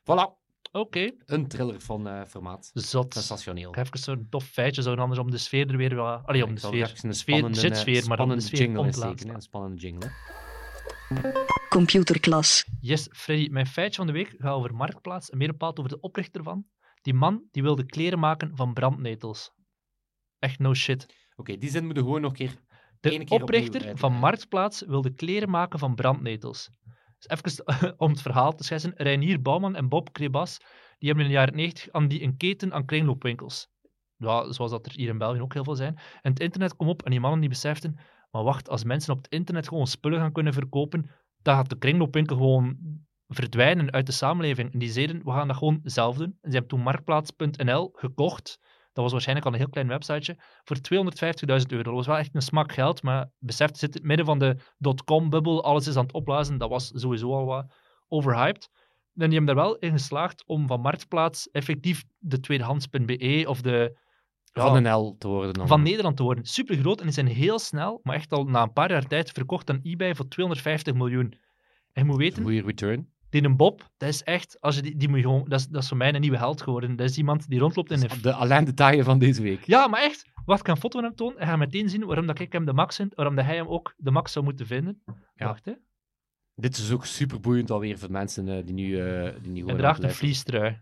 Voilà, 0.00 0.40
Oké, 0.72 1.10
een 1.24 1.48
thriller 1.48 1.80
van 1.80 2.08
eh, 2.08 2.24
formaat. 2.24 2.70
zot. 2.74 3.12
Sensationeel. 3.14 3.74
Even 3.74 3.98
zo'n 3.98 4.26
tof 4.30 4.44
feitje, 4.44 4.82
zo 4.82 4.94
anders 4.94 5.20
om 5.20 5.30
de 5.30 5.38
sfeer 5.38 5.70
er 5.70 5.76
weer 5.76 5.94
wat... 5.94 6.26
Allee, 6.26 6.44
om 6.44 6.54
de 6.54 6.60
sfeer. 6.60 7.00
een 7.02 7.14
spannende, 7.14 7.68
eh, 7.68 7.74
sfeer, 7.74 8.08
maar 8.08 8.20
om 8.20 8.28
de 8.28 8.40
sfeer 8.40 8.58
jingle 8.60 8.82
hè, 8.84 9.34
Een 9.34 9.40
spannende 9.42 9.76
jingle. 9.76 10.10
Computerklas. 11.68 12.64
Yes, 12.80 13.08
Freddy, 13.12 13.48
mijn 13.50 13.66
feitje 13.66 13.96
van 13.96 14.06
de 14.06 14.12
week 14.12 14.34
gaat 14.38 14.54
over 14.54 14.74
Marktplaats 14.74 15.30
en 15.30 15.38
meer 15.38 15.50
bepaald 15.50 15.78
over 15.78 15.90
de 15.90 16.00
oprichter 16.00 16.42
van. 16.42 16.64
Die 17.02 17.14
man 17.14 17.42
die 17.50 17.62
wilde 17.62 17.86
kleren 17.86 18.18
maken 18.18 18.56
van 18.56 18.72
brandnetels. 18.72 19.52
Echt 20.38 20.58
no 20.58 20.74
shit. 20.74 21.30
Oké, 21.36 21.56
die 21.56 21.70
zin 21.70 21.84
moeten 21.84 22.02
we 22.02 22.08
gewoon 22.08 22.22
nog 22.22 22.30
een 22.30 22.36
keer... 22.36 22.56
De 23.00 23.10
Ene 23.10 23.24
keer 23.24 23.42
opnieuw 23.42 23.60
oprichter 23.60 23.98
van 23.98 24.12
Marktplaats 24.12 24.82
wilde 24.86 25.14
kleren 25.14 25.50
maken 25.50 25.78
van 25.78 25.94
brandnetels. 25.94 26.70
Dus 27.18 27.28
even 27.28 27.98
om 28.04 28.10
het 28.10 28.22
verhaal 28.22 28.54
te 28.54 28.64
schetsen. 28.64 28.92
Reinier 28.96 29.42
Bouwman 29.42 29.76
en 29.76 29.88
Bob 29.88 30.12
Krebas 30.12 30.58
die 30.98 31.08
hebben 31.10 31.26
in 31.26 31.32
de 31.32 31.38
jaren 31.38 31.56
90 31.56 31.92
aan 31.92 32.08
die 32.08 32.22
een 32.22 32.36
keten 32.36 32.72
aan 32.72 32.84
kringloopwinkels. 32.84 33.68
Ja, 34.16 34.52
zoals 34.52 34.70
dat 34.70 34.86
er 34.86 34.92
hier 34.92 35.08
in 35.08 35.18
België 35.18 35.40
ook 35.40 35.52
heel 35.52 35.64
veel 35.64 35.76
zijn. 35.76 35.98
En 36.20 36.30
het 36.30 36.40
internet 36.40 36.76
kwam 36.76 36.88
op 36.88 37.02
en 37.02 37.10
die 37.10 37.20
mannen 37.20 37.40
die 37.40 37.48
beseften, 37.48 37.98
maar 38.32 38.42
wacht, 38.42 38.68
als 38.68 38.84
mensen 38.84 39.12
op 39.12 39.22
het 39.22 39.32
internet 39.32 39.68
gewoon 39.68 39.86
spullen 39.86 40.18
gaan 40.18 40.32
kunnen 40.32 40.52
verkopen, 40.52 41.10
dan 41.42 41.54
gaat 41.54 41.68
de 41.68 41.78
kringloopwinkel 41.78 42.36
gewoon 42.36 42.76
verdwijnen 43.28 43.92
uit 43.92 44.06
de 44.06 44.12
samenleving. 44.12 44.72
En 44.72 44.78
die 44.78 44.90
zeiden, 44.90 45.24
we 45.24 45.30
gaan 45.30 45.48
dat 45.48 45.56
gewoon 45.56 45.80
zelf 45.82 46.16
doen. 46.16 46.38
En 46.40 46.50
ze 46.50 46.56
hebben 46.56 46.68
toen 46.68 46.80
Marktplaats.nl 46.80 47.90
gekocht. 47.94 48.58
Dat 48.92 49.04
was 49.04 49.12
waarschijnlijk 49.12 49.46
al 49.46 49.52
een 49.52 49.58
heel 49.58 49.68
klein 49.68 49.88
websiteje. 49.88 50.38
Voor 50.64 50.76
250.000 50.76 51.66
euro. 51.66 51.82
Dat 51.82 51.94
was 51.94 52.06
wel 52.06 52.16
echt 52.16 52.34
een 52.34 52.42
smak 52.42 52.72
geld, 52.72 53.02
maar 53.02 53.30
besef, 53.38 53.68
het 53.68 53.78
zit 53.78 53.88
in 53.88 54.00
het 54.00 54.08
midden 54.08 54.26
van 54.26 54.38
de 54.38 54.56
dotcom-bubbel. 54.78 55.64
Alles 55.64 55.86
is 55.86 55.96
aan 55.96 56.02
het 56.02 56.12
opblazen. 56.12 56.58
Dat 56.58 56.68
was 56.68 56.90
sowieso 56.94 57.34
al 57.34 57.44
wat 57.44 57.74
overhyped. 58.08 58.70
En 59.14 59.28
die 59.30 59.38
hebben 59.38 59.56
er 59.56 59.62
wel 59.62 59.76
in 59.76 59.90
geslaagd 59.90 60.44
om 60.46 60.66
van 60.66 60.80
Marktplaats 60.80 61.50
effectief 61.50 62.04
de 62.18 62.40
tweedehands.be 62.40 63.44
of 63.46 63.60
de... 63.60 63.98
ja, 64.52 64.82
Van 64.82 65.18
te 65.18 65.28
worden 65.28 65.54
dan. 65.54 65.66
van 65.68 65.82
Nederland 65.82 66.16
te 66.16 66.22
worden. 66.22 66.44
Super 66.44 66.76
groot 66.76 66.98
en 66.98 67.04
die 67.04 67.14
zijn 67.14 67.26
heel 67.26 67.58
snel, 67.58 68.00
maar 68.02 68.14
echt 68.14 68.32
al 68.32 68.44
na 68.44 68.62
een 68.62 68.72
paar 68.72 68.90
jaar 68.90 69.06
tijd 69.06 69.30
verkocht 69.30 69.70
aan 69.70 69.80
eBay 69.82 70.14
voor 70.14 70.28
250 70.28 70.94
miljoen. 70.94 71.34
En 71.92 72.02
je 72.02 72.04
moet 72.04 72.16
weten, 72.16 72.42
Goeie 72.42 72.62
return. 72.62 73.08
die 73.30 73.44
een 73.44 73.56
Bob, 73.56 73.90
dat 73.96 74.08
is 74.08 74.22
echt, 74.22 74.60
als 74.60 74.76
je 74.76 74.82
die, 74.82 74.96
die 74.96 75.08
moet 75.08 75.20
gewoon, 75.20 75.44
dat 75.48 75.60
is, 75.60 75.66
dat 75.66 75.82
is 75.82 75.88
voor 75.88 75.96
mij 75.96 76.14
een 76.14 76.20
nieuwe 76.20 76.36
held 76.36 76.62
geworden. 76.62 76.96
Dat 76.96 77.08
is 77.08 77.18
iemand 77.18 77.48
die 77.48 77.58
rondloopt 77.58 77.90
in 77.90 78.02
een... 78.22 78.64
De 78.64 78.74
Taille 78.74 79.04
van 79.04 79.18
deze 79.18 79.42
week. 79.42 79.66
Ja, 79.66 79.86
maar 79.86 80.00
echt, 80.00 80.30
wat 80.44 80.58
ik 80.58 80.68
een 80.68 80.76
foto 80.76 80.98
van 80.98 81.08
hem 81.08 81.16
toon, 81.16 81.38
en 81.38 81.46
ga 81.46 81.56
meteen 81.56 81.88
zien 81.88 82.04
waarom 82.04 82.26
dat 82.26 82.38
ik 82.38 82.52
hem 82.52 82.64
de 82.64 82.72
max 82.72 82.96
vind, 82.96 83.14
waarom 83.14 83.34
dat 83.36 83.44
hij 83.44 83.56
hem 83.56 83.68
ook 83.68 83.94
de 83.96 84.10
max 84.10 84.32
zou 84.32 84.44
moeten 84.44 84.66
vinden. 84.66 85.02
Ja. 85.34 85.46
Wacht, 85.46 85.64
hè. 85.64 85.72
Dit 86.54 86.76
is 86.76 86.92
ook 86.92 87.06
super 87.06 87.40
boeiend 87.40 87.70
alweer 87.70 87.98
voor 87.98 88.10
mensen 88.10 88.48
eh, 88.48 88.64
die 88.64 88.74
nu, 88.74 89.00
eh, 89.00 89.32
die 89.42 89.52
nu 89.52 89.64
Hij 89.64 89.76
draagt 89.76 90.02
een 90.02 90.10
vliestrui. 90.10 90.80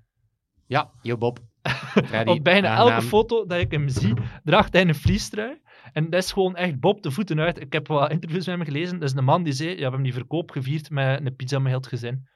Ja, 0.66 0.90
yo 1.02 1.16
Bob. 1.16 1.38
Op 2.24 2.44
bijna 2.44 2.76
elke 2.76 3.02
foto 3.02 3.46
dat 3.46 3.58
ik 3.60 3.70
hem 3.70 3.88
zie, 3.88 4.14
draagt 4.44 4.72
hij 4.72 4.82
een 4.88 4.94
vliestrui. 4.94 5.60
En 5.92 6.10
dat 6.10 6.22
is 6.22 6.32
gewoon 6.32 6.56
echt 6.56 6.80
Bob 6.80 7.02
de 7.02 7.10
voeten 7.10 7.40
uit. 7.40 7.60
Ik 7.60 7.72
heb 7.72 7.88
wel 7.88 8.10
interviews 8.10 8.46
met 8.46 8.56
hem 8.56 8.64
gelezen. 8.64 8.98
Dat 8.98 9.08
is 9.10 9.16
een 9.16 9.24
man 9.24 9.42
die 9.42 9.52
zei, 9.52 9.68
ja, 9.70 9.76
we 9.76 9.82
hebben 9.82 10.02
die 10.02 10.12
verkoop 10.12 10.50
gevierd 10.50 10.90
met 10.90 11.26
een 11.26 11.36
pizza 11.36 11.58
met 11.58 11.66
heel 11.68 11.76
het 11.76 11.86
gezin. 11.86 12.28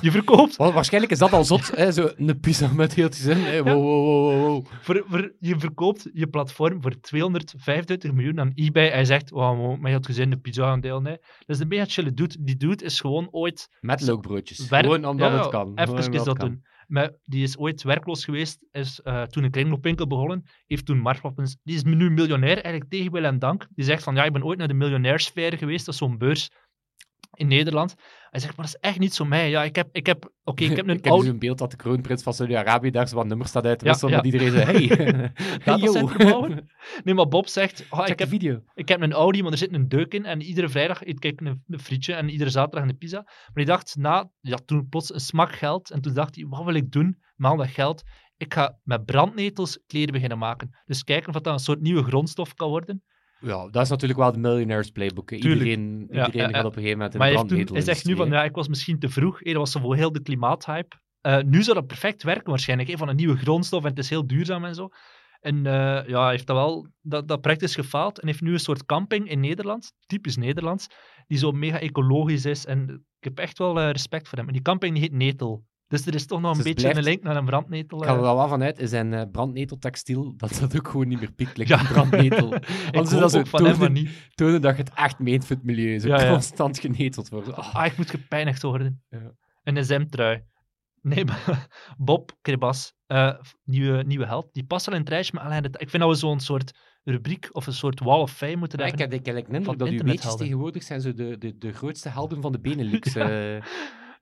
Je 0.00 0.10
verkoopt, 0.10 0.56
Wa- 0.56 0.72
waarschijnlijk 0.72 1.12
is 1.12 1.18
dat 1.18 1.32
al 1.32 1.44
zot, 1.44 1.76
hè, 1.76 1.92
zo 1.92 2.10
een 2.16 2.40
pizza 2.40 2.68
met 2.72 2.94
heel 2.94 3.04
het 3.04 3.16
gezin. 3.16 3.36
Hè. 3.36 3.62
Wow, 3.62 3.72
wow, 3.72 3.82
wow, 3.82 4.40
wow, 4.40 4.46
wow. 4.46 4.66
voor, 4.80 5.04
voor, 5.06 5.32
je 5.38 5.58
verkoopt 5.58 6.10
je 6.12 6.26
platform 6.26 6.82
voor 6.82 7.00
225 7.00 8.12
miljoen 8.12 8.40
aan 8.40 8.52
eBay. 8.54 8.88
Hij 8.90 9.04
zegt, 9.04 9.30
wow, 9.30 9.56
wow, 9.58 9.70
met 9.78 9.86
heel 9.86 9.96
het 9.96 10.06
gezin 10.06 10.30
de 10.30 10.36
pizza 10.36 10.64
gaan 10.66 10.80
delen. 10.80 11.02
Nee. 11.02 11.16
Dat 11.18 11.56
is 11.56 11.58
een 11.58 11.68
beetje 11.68 11.92
chille 11.92 12.14
dude. 12.14 12.36
Die 12.40 12.56
dude 12.56 12.84
is 12.84 13.00
gewoon 13.00 13.28
ooit 13.30 13.68
Met 13.80 14.00
lookbroodjes. 14.00 14.68
Werk- 14.68 14.82
Gewoon 14.84 15.04
omdat 15.04 15.30
Ja, 15.30 15.38
het 15.38 15.48
kan. 15.48 15.72
Even 15.74 16.24
dat 16.24 16.40
doen. 16.40 16.62
Maar 16.92 17.10
die 17.24 17.42
is 17.42 17.58
ooit 17.58 17.82
werkloos 17.82 18.24
geweest, 18.24 18.66
is 18.70 19.00
eh, 19.00 19.22
toen 19.22 19.44
een 19.44 19.50
kringloopwinkel 19.50 20.06
begonnen, 20.06 20.44
heeft 20.66 20.86
toen 20.86 20.98
marktwapens. 20.98 21.56
Die 21.62 21.74
is 21.74 21.82
nu 21.82 22.10
miljonair, 22.10 22.54
eigenlijk 22.54 22.90
tegen 22.90 23.12
wil 23.12 23.24
en 23.24 23.38
dank. 23.38 23.66
Die 23.74 23.84
zegt 23.84 24.02
van, 24.02 24.14
ja, 24.14 24.24
ik 24.24 24.32
ben 24.32 24.44
ooit 24.44 24.58
naar 24.58 24.68
de 24.68 24.74
miljonairsfeer 24.74 25.58
geweest, 25.58 25.84
dat 25.84 25.94
is 25.94 26.00
zo'n 26.00 26.18
beurs 26.18 26.50
in 27.34 27.46
Nederland. 27.46 27.94
Hij 28.30 28.40
zegt, 28.40 28.56
maar 28.56 28.66
dat 28.66 28.74
is 28.74 28.80
echt 28.80 28.98
niet 28.98 29.14
zo 29.14 29.24
mij. 29.24 29.50
Ja, 29.50 29.64
ik 29.64 29.76
heb, 29.76 29.88
ik 29.92 30.06
heb, 30.06 30.32
oké, 30.44 30.64
ik 30.64 30.76
heb 30.76 30.88
een 30.88 30.96
ik 30.96 31.04
heb 31.04 31.12
oude... 31.12 31.24
dus 31.24 31.32
een 31.32 31.38
beeld 31.40 31.58
dat 31.58 31.70
de 31.70 31.76
kroonprins 31.76 32.22
van 32.22 32.34
Saudi-Arabië 32.34 32.90
daar 32.90 33.08
zo 33.08 33.16
wat 33.16 33.26
nummers 33.26 33.50
staat 33.50 33.64
uit 33.64 33.78
te 33.78 33.84
Ja, 33.84 33.96
ja. 34.00 34.08
dat 34.08 34.24
iedereen 34.24 34.50
zei, 34.50 34.64
hey, 34.64 34.86
hey 35.64 35.76
yo. 35.76 36.48
Nee, 37.04 37.14
maar 37.14 37.28
Bob 37.28 37.48
zegt, 37.48 37.86
Check 37.90 38.08
ik, 38.08 38.18
heb, 38.18 38.28
video. 38.28 38.62
ik 38.74 38.88
heb 38.88 39.00
een 39.00 39.12
Audi, 39.12 39.42
maar 39.42 39.52
er 39.52 39.58
zit 39.58 39.72
een 39.72 39.88
deuk 39.88 40.14
in. 40.14 40.24
En 40.24 40.42
iedere 40.42 40.68
vrijdag 40.68 41.04
eet 41.04 41.24
ik 41.24 41.40
een, 41.40 41.62
een 41.66 41.80
frietje 41.80 42.14
en 42.14 42.28
iedere 42.28 42.50
zaterdag 42.50 42.88
een 42.88 42.98
pizza. 42.98 43.22
Maar 43.22 43.50
hij 43.52 43.64
dacht, 43.64 43.96
na, 43.98 44.30
ja, 44.40 44.58
toen 44.64 44.88
plots 44.88 45.14
een 45.14 45.20
smak 45.20 45.52
geld. 45.52 45.90
En 45.90 46.00
toen 46.00 46.14
dacht 46.14 46.34
hij, 46.34 46.46
wat 46.48 46.64
wil 46.64 46.74
ik 46.74 46.90
doen 46.90 47.18
met 47.36 47.50
al 47.50 47.56
dat 47.56 47.68
geld? 47.68 48.02
Ik 48.36 48.54
ga 48.54 48.78
met 48.82 49.04
brandnetels 49.04 49.82
kleren 49.86 50.12
beginnen 50.12 50.38
maken. 50.38 50.78
Dus 50.84 51.04
kijken 51.04 51.28
of 51.28 51.40
dat 51.40 51.52
een 51.52 51.58
soort 51.58 51.80
nieuwe 51.80 52.02
grondstof 52.02 52.54
kan 52.54 52.68
worden. 52.68 53.02
Ja, 53.42 53.68
dat 53.70 53.82
is 53.82 53.88
natuurlijk 53.88 54.20
wel 54.20 54.32
de 54.32 54.38
Millionaires 54.38 54.90
Playbook. 54.90 55.30
hè. 55.30 55.36
Iedereen, 55.36 56.08
Ja, 56.10 56.26
iedereen 56.26 56.48
ja, 56.48 56.54
gaat 56.54 56.64
op 56.64 56.76
een 56.76 56.82
gegeven 56.82 56.96
moment 56.96 57.12
in 57.12 57.18
Maar 57.18 57.28
heeft 57.28 57.48
toen, 57.66 57.76
hij 57.76 57.84
zegt 57.84 58.04
nu 58.04 58.16
van, 58.16 58.30
ja, 58.30 58.44
ik 58.44 58.54
was 58.54 58.68
misschien 58.68 58.98
te 58.98 59.08
vroeg. 59.08 59.38
Hey, 59.38 59.52
dat 59.52 59.60
was 59.60 59.72
zo 59.72 59.80
voor 59.80 59.96
heel 59.96 60.12
de 60.12 60.22
klimaathype. 60.22 60.96
Eh, 61.20 61.38
nu 61.42 61.62
zou 61.62 61.76
dat 61.76 61.86
perfect 61.86 62.22
werken 62.22 62.50
waarschijnlijk, 62.50 62.88
hè, 62.88 62.96
van 62.96 63.08
een 63.08 63.16
nieuwe 63.16 63.36
grondstof 63.36 63.82
en 63.82 63.88
het 63.90 63.98
is 63.98 64.10
heel 64.10 64.26
duurzaam 64.26 64.64
en 64.64 64.74
zo. 64.74 64.88
En 65.40 65.66
eh, 65.66 66.08
ja, 66.08 66.28
heeft 66.28 66.46
dat 66.46 66.56
wel, 66.56 66.88
dat, 67.00 67.28
dat 67.28 67.40
project 67.40 67.62
is 67.62 67.74
gefaald 67.74 68.20
en 68.20 68.26
heeft 68.26 68.40
nu 68.40 68.52
een 68.52 68.60
soort 68.60 68.86
camping 68.86 69.30
in 69.30 69.40
Nederland, 69.40 69.92
typisch 70.06 70.36
Nederlands, 70.36 70.86
die 71.26 71.38
zo 71.38 71.52
mega 71.52 71.80
ecologisch 71.80 72.44
is. 72.44 72.66
En 72.66 73.04
ik 73.18 73.24
heb 73.24 73.38
echt 73.38 73.58
wel 73.58 73.80
eh, 73.80 73.90
respect 73.90 74.28
voor 74.28 74.38
hem. 74.38 74.46
En 74.46 74.52
die 74.52 74.62
camping 74.62 74.92
die 74.92 75.02
heet 75.02 75.12
Netel. 75.12 75.64
Dus 75.92 76.06
er 76.06 76.14
is 76.14 76.26
toch 76.26 76.40
nog 76.40 76.50
een 76.50 76.56
Dus 76.56 76.66
het 76.66 76.74
beetje 76.74 76.90
blijft- 76.90 76.98
een 77.08 77.12
link 77.12 77.22
naar 77.22 77.36
een 77.36 77.44
brandnetel. 77.44 77.98
Ik 77.98 78.04
ga 78.08 78.10
er 78.14 78.16
eh. 78.24 78.34
wel 78.34 78.48
vanuit, 78.48 78.78
is 78.78 78.90
zijn 78.90 79.12
eh, 79.14 79.22
brandneteltextiel, 79.32 80.36
dat 80.36 80.56
dat 80.60 80.76
ook 80.76 80.88
gewoon 80.88 81.08
niet 81.08 81.20
meer 81.20 81.30
like 81.36 81.64
Ja. 81.66 81.80
een 81.80 81.86
brandnetel. 81.86 82.52
Anders 82.92 83.12
is 83.12 83.18
dat 83.18 83.36
ook 83.36 83.46
van 83.46 83.62
maar 83.62 83.72
tonen, 83.72 83.92
niet. 83.92 84.10
tonen 84.34 84.60
dat 84.62 84.76
je 84.76 84.82
het 84.82 84.92
echt 84.94 85.18
meent 85.18 85.46
voor 85.46 85.56
het 85.56 85.64
milieu. 85.64 85.98
Zo 85.98 86.08
Ja, 86.08 86.28
constant 86.30 86.78
geneteld 86.78 87.28
worden. 87.28 87.54
Ah, 87.56 87.74
Ah, 87.74 87.86
ik 87.86 87.96
moet 87.96 88.10
gepijnigd 88.10 88.62
worden. 88.62 89.02
Ja. 89.08 89.32
Een 89.62 89.84
SM-trui. 89.84 90.44
Nee, 91.02 91.24
maar 91.24 91.66
Bob 91.98 92.30
Kribas, 92.40 92.94
eh, 93.06 93.34
nieuwe, 93.64 94.02
nieuwe 94.02 94.26
held, 94.26 94.48
die 94.52 94.64
past 94.64 94.86
wel 94.86 94.94
in 94.94 95.00
het 95.00 95.10
rijtje 95.10 95.40
Alain 95.40 95.62
de 95.62 95.70
Ta- 95.70 95.78
Ik 95.78 95.90
vind 95.90 96.02
dat 96.02 96.12
we 96.12 96.18
zo'n 96.18 96.40
soort 96.40 96.78
rubriek 97.04 97.48
of 97.52 97.66
een 97.66 97.72
soort 97.72 98.00
wall 98.00 98.20
of 98.20 98.32
fame 98.32 98.56
moeten 98.56 98.80
hebben. 98.80 98.98
heb, 99.00 99.12
ik 99.12 99.26
heb 99.26 99.36
een 99.36 99.54
indruk 99.54 99.78
dat 99.78 99.88
uw 99.88 100.02
weetjes 100.02 100.36
tegenwoordig 100.36 100.82
zijn 100.82 101.00
zo 101.00 101.14
de, 101.14 101.38
de, 101.38 101.56
de 101.58 101.72
grootste 101.72 102.08
helden 102.08 102.42
van 102.42 102.52
de 102.52 102.60
Benelux. 102.60 103.12
Ja. 103.14 103.60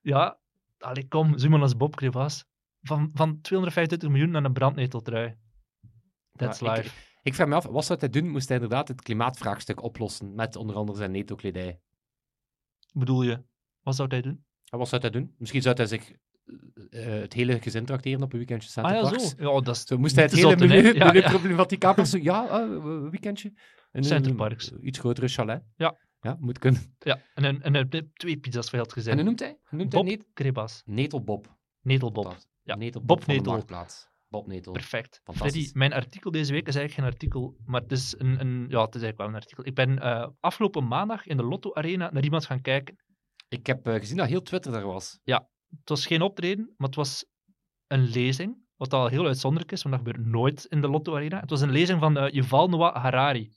Ja, 0.02 0.38
allee, 0.80 1.08
kom, 1.08 1.34
iemand 1.34 1.62
als 1.62 1.76
Bob 1.76 1.96
Kribas. 1.96 2.44
Van, 2.82 3.10
van 3.14 3.40
225 3.40 4.08
miljoen 4.08 4.30
naar 4.30 4.44
een 4.44 4.52
brandneteltrui. 4.52 5.36
That's 6.32 6.60
Maar 6.60 6.78
ik- 6.78 6.84
life. 6.84 6.96
Ik 7.22 7.34
vraag 7.34 7.48
me 7.48 7.54
af, 7.54 7.64
wat 7.66 7.84
zou 7.84 7.98
hij 7.98 8.08
doen? 8.08 8.28
Moest 8.30 8.48
hij 8.48 8.56
inderdaad 8.56 8.88
het 8.88 9.02
klimaatvraagstuk 9.02 9.82
oplossen 9.82 10.34
met 10.34 10.56
onder 10.56 10.76
andere 10.76 10.98
zijn 10.98 11.10
netto-kledij? 11.10 11.80
bedoel 12.92 13.22
je? 13.22 13.42
Wat 13.80 13.94
zou 13.96 14.08
hij 14.08 14.20
doen? 14.20 14.44
En 14.70 14.78
wat 14.78 14.88
zou 14.88 15.00
hij 15.00 15.10
doen? 15.10 15.34
Misschien 15.38 15.62
zou 15.62 15.74
hij 15.76 15.86
zich 15.86 16.10
eh, 16.90 17.14
eh, 17.14 17.20
het 17.20 17.32
hele 17.32 17.60
gezin 17.60 17.84
tracteren 17.84 18.22
op 18.22 18.32
een 18.32 18.38
weekendje 18.38 18.68
Center 18.70 18.92
Ah 18.96 19.02
ja, 19.02 19.08
Parks. 19.08 19.28
zo. 19.30 19.54
Ja, 19.54 19.60
dat 19.60 19.76
is 19.76 19.82
Zo 19.82 19.98
moest 19.98 20.14
hij 20.14 20.24
het 20.24 20.32
hele 20.34 20.48
zotten, 20.48 20.68
hè? 20.70 20.76
milieu, 20.76 20.92
Ja, 20.94 20.98
ja. 20.98 21.12
milieuproblematiek 21.12 21.84
aanpassen. 21.84 22.22
Ja, 22.22 22.46
ah, 22.46 22.70
een 22.70 23.10
weekendje. 23.10 23.52
En 23.90 24.04
Center 24.04 24.30
een- 24.30 24.36
Parks. 24.36 24.72
Iets 24.72 24.98
grotere 24.98 25.28
chalet. 25.28 25.62
Ja. 25.76 25.98
Ja, 26.20 26.37
moet 26.40 26.59
kunnen. 26.59 26.96
Ja, 26.98 27.20
en, 27.35 27.44
een, 27.44 27.62
en 27.62 27.74
een, 27.74 28.11
twee 28.12 28.37
pizza's 28.37 28.64
voor 28.64 28.74
heel 28.74 28.83
het 28.83 28.92
gezin. 28.92 29.11
En 29.12 29.18
hoe 29.18 29.26
noemt 29.26 29.40
hij? 29.40 29.59
Hoe 29.64 29.78
noemt 29.78 29.92
hij 29.92 30.02
Bob 30.02 30.11
net? 30.11 30.26
Kribas. 30.33 30.83
Netelbob. 30.85 31.59
Netelbob. 31.80 32.37
Ja, 32.62 32.74
Netelbob 32.74 33.06
Bob 33.09 33.18
van 33.18 33.28
de 33.28 33.38
Netel. 33.38 33.52
Marktplaats. 33.52 34.09
Bob 34.28 34.46
Netel. 34.46 34.72
Perfect. 34.72 35.20
Fantastisch. 35.24 35.52
Freddy, 35.52 35.78
mijn 35.78 35.92
artikel 35.92 36.30
deze 36.30 36.52
week 36.52 36.66
is 36.66 36.74
eigenlijk 36.74 36.94
geen 36.94 37.14
artikel, 37.14 37.56
maar 37.64 37.80
het 37.80 37.92
is 37.92 38.14
een, 38.18 38.40
een 38.40 38.66
ja, 38.68 38.85
het 38.85 38.94
is 38.94 39.02
eigenlijk 39.02 39.16
wel 39.16 39.28
een 39.28 39.35
artikel. 39.35 39.66
Ik 39.66 39.74
ben 39.74 39.98
eh, 39.98 40.28
afgelopen 40.40 40.87
maandag 40.87 41.26
in 41.26 41.37
de 41.37 41.42
Lotto 41.44 41.74
Arena 41.74 42.11
naar 42.12 42.22
iemand 42.22 42.46
gaan 42.46 42.61
kijken. 42.61 42.96
Ik 43.48 43.66
heb 43.66 43.87
eh, 43.87 43.94
gezien 43.94 44.16
dat 44.16 44.28
heel 44.28 44.42
Twitter 44.42 44.72
daar 44.72 44.87
was. 44.87 45.18
Het 45.24 45.88
was 45.88 46.06
geen 46.06 46.22
optreden, 46.22 46.74
maar 46.76 46.87
het 46.87 46.96
was 46.96 47.24
een 47.87 48.02
lezing, 48.09 48.64
wat 48.76 48.92
al 48.92 49.06
heel 49.06 49.26
uitzonderlijk 49.26 49.72
is, 49.72 49.83
want 49.83 49.96
dat 49.96 50.04
gebeurt 50.06 50.26
nooit 50.26 50.64
in 50.64 50.80
de 50.80 50.88
Lotto 50.88 51.16
Arena. 51.16 51.40
Het 51.40 51.50
was 51.50 51.61
een 51.61 51.70
lezing 51.70 52.00
van 52.00 52.16
eh 52.16 52.33
Yuval 52.33 52.68
Noah 52.68 52.94
Harari. 53.02 53.52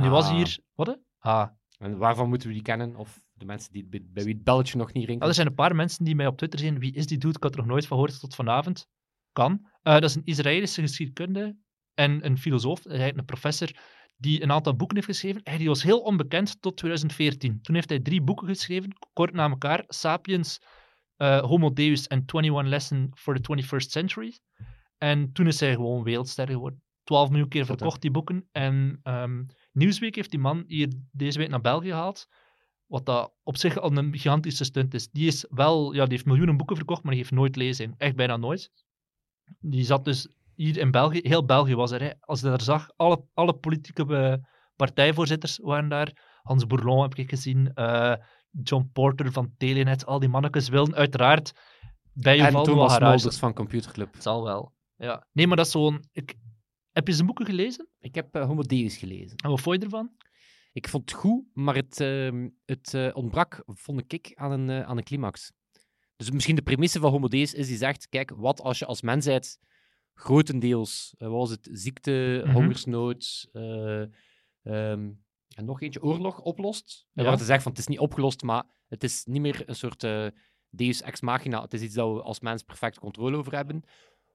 Die 0.00 0.10
was 0.10 0.28
Ah. 0.28 0.34
hier... 0.34 0.58
Wat? 0.74 0.98
Ah, 1.18 1.48
En 1.82 1.98
waarvan 1.98 2.28
moeten 2.28 2.48
we 2.48 2.54
die 2.54 2.62
kennen? 2.62 2.96
Of 2.96 3.22
de 3.32 3.44
mensen 3.44 3.72
die, 3.72 3.84
bij, 3.84 4.00
bij 4.04 4.24
wie 4.24 4.34
het 4.34 4.44
belletje 4.44 4.78
nog 4.78 4.92
niet? 4.92 5.08
Ja, 5.08 5.18
er 5.18 5.34
zijn 5.34 5.46
een 5.46 5.54
paar 5.54 5.76
mensen 5.76 6.04
die 6.04 6.14
mij 6.14 6.26
op 6.26 6.36
Twitter 6.36 6.58
zien. 6.58 6.78
Wie 6.78 6.92
is 6.92 7.06
die 7.06 7.18
dude? 7.18 7.36
Ik 7.36 7.42
had 7.42 7.52
er 7.52 7.58
nog 7.58 7.66
nooit 7.66 7.86
van 7.86 7.96
gehoord 7.96 8.20
tot 8.20 8.34
vanavond. 8.34 8.88
Kan. 9.32 9.68
Eh, 9.82 9.92
dat 9.92 10.04
is 10.04 10.14
een 10.14 10.24
Israëlische 10.24 10.80
geschiedkunde 10.80 11.56
en 11.94 12.26
een 12.26 12.38
filosoof, 12.38 12.84
hij 12.84 13.08
is 13.08 13.16
een 13.16 13.24
professor, 13.24 13.70
die 14.16 14.42
een 14.42 14.52
aantal 14.52 14.76
boeken 14.76 14.96
heeft 14.96 15.08
geschreven. 15.08 15.40
Hij 15.44 15.58
die 15.58 15.68
was 15.68 15.82
heel 15.82 16.00
onbekend 16.00 16.60
tot 16.60 16.76
2014. 16.76 17.62
Toen 17.62 17.74
heeft 17.74 17.88
hij 17.88 18.00
drie 18.00 18.22
boeken 18.22 18.46
geschreven, 18.46 18.96
kort 19.12 19.32
na 19.32 19.48
elkaar. 19.48 19.84
Sapiens, 19.86 20.60
eh, 21.16 21.40
Homo 21.40 21.72
Deus 21.72 22.06
en 22.06 22.24
21 22.26 22.66
Lesson 22.70 23.12
for 23.14 23.34
the 23.34 23.40
21st 23.40 23.90
Century. 23.90 24.38
En 24.98 25.32
toen 25.32 25.46
is 25.46 25.60
hij 25.60 25.72
gewoon 25.74 26.02
wereldster 26.02 26.46
geworden. 26.46 26.82
12 27.02 27.28
miljoen 27.28 27.48
keer 27.48 27.64
verkocht, 27.64 28.00
die 28.00 28.10
boeken. 28.10 28.48
En 28.52 29.00
ehm 29.02 29.42
Nieuwsweek 29.72 30.14
heeft 30.14 30.30
die 30.30 30.40
man 30.40 30.64
hier 30.66 30.92
deze 31.12 31.38
week 31.38 31.48
naar 31.48 31.60
België 31.60 31.88
gehaald. 31.88 32.28
Wat 32.86 33.06
dat 33.06 33.32
op 33.42 33.56
zich 33.56 33.78
al 33.78 33.96
een 33.96 34.12
gigantische 34.12 34.64
stunt 34.64 34.94
is. 34.94 35.10
Die 35.10 35.26
is 35.26 35.46
wel, 35.48 35.92
ja, 35.92 36.02
die 36.02 36.12
heeft 36.12 36.26
miljoenen 36.26 36.56
boeken 36.56 36.76
verkocht, 36.76 37.02
maar 37.02 37.12
die 37.12 37.20
heeft 37.20 37.34
nooit 37.34 37.56
lezing. 37.56 37.94
Echt 37.98 38.16
bijna 38.16 38.36
nooit. 38.36 38.70
Die 39.60 39.84
zat 39.84 40.04
dus 40.04 40.28
hier 40.54 40.78
in 40.78 40.90
België, 40.90 41.20
heel 41.22 41.44
België 41.44 41.74
was 41.74 41.90
er. 41.90 42.02
Hè. 42.02 42.10
Als 42.20 42.40
je 42.40 42.46
daar 42.46 42.60
zag, 42.60 42.88
alle, 42.96 43.24
alle 43.34 43.54
politieke 43.54 44.16
eh, 44.16 44.34
partijvoorzitters 44.76 45.58
waren 45.58 45.88
daar. 45.88 46.38
Hans 46.42 46.66
Bourlon 46.66 47.02
heb 47.02 47.14
ik 47.14 47.28
gezien. 47.28 47.74
eh, 47.74 48.14
John 48.62 48.90
Porter 48.92 49.32
van 49.32 49.54
Telenet. 49.56 50.06
Al 50.06 50.18
die 50.18 50.28
mannetjes 50.28 50.68
wilden 50.68 50.94
uiteraard 50.94 51.52
bij 52.12 52.36
je 52.36 52.42
en. 52.42 52.62
Thomas. 52.62 52.98
Mulders 52.98 53.38
van 53.38 53.54
Computerclub. 53.54 54.14
Zal 54.18 54.44
wel. 54.44 54.72
Ja. 54.96 55.26
Nee, 55.32 55.46
maar 55.46 55.56
dat 55.56 55.66
is 55.66 55.72
zo'n... 55.72 56.04
Ik... 56.12 56.34
Heb 56.92 57.06
je 57.06 57.12
zijn 57.12 57.26
boeken 57.26 57.46
gelezen? 57.46 57.88
Ik 57.98 58.14
heb 58.14 58.34
eh, 58.34 58.46
Homo 58.46 58.62
Deus 58.62 58.96
gelezen. 58.96 59.36
En 59.36 59.50
wat 59.50 59.60
vond 59.60 59.76
je 59.78 59.84
ervan? 59.84 60.10
Ik 60.72 60.88
vond 60.88 61.10
het 61.10 61.20
goed, 61.20 61.44
maar 61.54 61.74
het, 61.74 62.00
ehm, 62.00 62.48
het 62.64 62.94
eh, 62.94 63.10
ontbrak, 63.14 63.62
vond 63.66 64.12
ik, 64.12 64.32
aan 64.34 64.52
een, 64.52 64.70
eh, 64.70 64.88
aan 64.88 64.96
een 64.96 65.04
climax. 65.04 65.52
Dus 66.16 66.30
misschien 66.30 66.56
de 66.56 66.62
premisse 66.62 66.98
van 67.00 67.10
Homo 67.10 67.28
Deus 67.28 67.54
is 67.54 67.66
die 67.66 67.76
zegt, 67.76 68.08
kijk, 68.08 68.30
wat 68.36 68.60
als 68.60 68.78
je 68.78 68.86
als 68.86 69.02
mensheid 69.02 69.58
grotendeels, 70.14 71.14
wat 71.18 71.30
was 71.30 71.50
het, 71.50 71.68
ziekte, 71.72 72.42
Mhm. 72.44 72.54
hongersnood, 72.54 73.48
eh, 73.52 74.00
ehm, 74.62 75.10
en 75.56 75.64
nog 75.64 75.80
eentje, 75.80 76.02
oorlog 76.02 76.40
oplost. 76.40 77.06
En 77.14 77.22
Ja. 77.22 77.28
waar 77.28 77.38
te 77.38 77.44
zeggen 77.44 77.62
van, 77.62 77.72
het 77.72 77.80
is 77.80 77.86
niet 77.86 77.98
opgelost, 77.98 78.42
maar 78.42 78.64
het 78.88 79.04
is 79.04 79.24
niet 79.24 79.40
meer 79.42 79.62
een 79.68 79.74
soort 79.74 80.06
deus 80.70 81.02
ex 81.02 81.20
machina. 81.20 81.62
Het 81.62 81.72
is 81.74 81.82
iets 81.82 81.94
dat 81.94 82.14
we 82.14 82.22
als 82.22 82.40
mens 82.40 82.62
perfect 82.62 82.98
controle 82.98 83.36
over 83.36 83.54
hebben. 83.54 83.82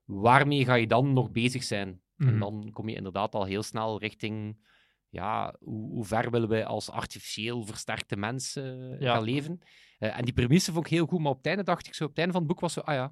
Waarmee 0.06 0.66
ga 0.66 0.74
je 0.76 0.88
dan 0.88 1.14
nog 1.14 1.32
bezig 1.32 1.64
zijn? 1.64 2.02
En 2.18 2.28
Mhm. 2.28 2.40
dan 2.40 2.70
kom 2.72 2.90
je 2.90 2.96
inderdaad 2.96 3.36
al 3.36 3.44
heel 3.46 3.64
snel 3.64 4.00
richting 4.00 4.66
ja, 5.10 5.56
hoe, 5.60 5.92
hoe 5.92 6.06
ver 6.06 6.32
willen 6.32 6.50
wij 6.50 6.66
als 6.66 6.90
artificieel 6.90 7.64
versterkte 7.66 8.16
mens 8.18 8.56
eh, 8.56 9.00
Ja. 9.00 9.14
gaan 9.14 9.24
leven? 9.24 9.60
Eh, 10.00 10.18
en 10.18 10.26
die 10.26 10.34
premisse 10.34 10.72
vond 10.72 10.86
ik 10.86 10.92
heel 10.92 11.06
goed, 11.06 11.20
maar 11.20 11.32
op 11.32 11.38
het 11.38 11.46
einde 11.48 11.64
dacht 11.64 11.88
ik 11.88 11.94
zo, 11.94 12.04
op 12.04 12.10
het 12.10 12.18
einde 12.18 12.34
van 12.34 12.42
het 12.42 12.52
boek 12.52 12.60
was 12.60 12.74
zo, 12.74 12.80
ah 12.80 12.94
ja, 12.96 13.06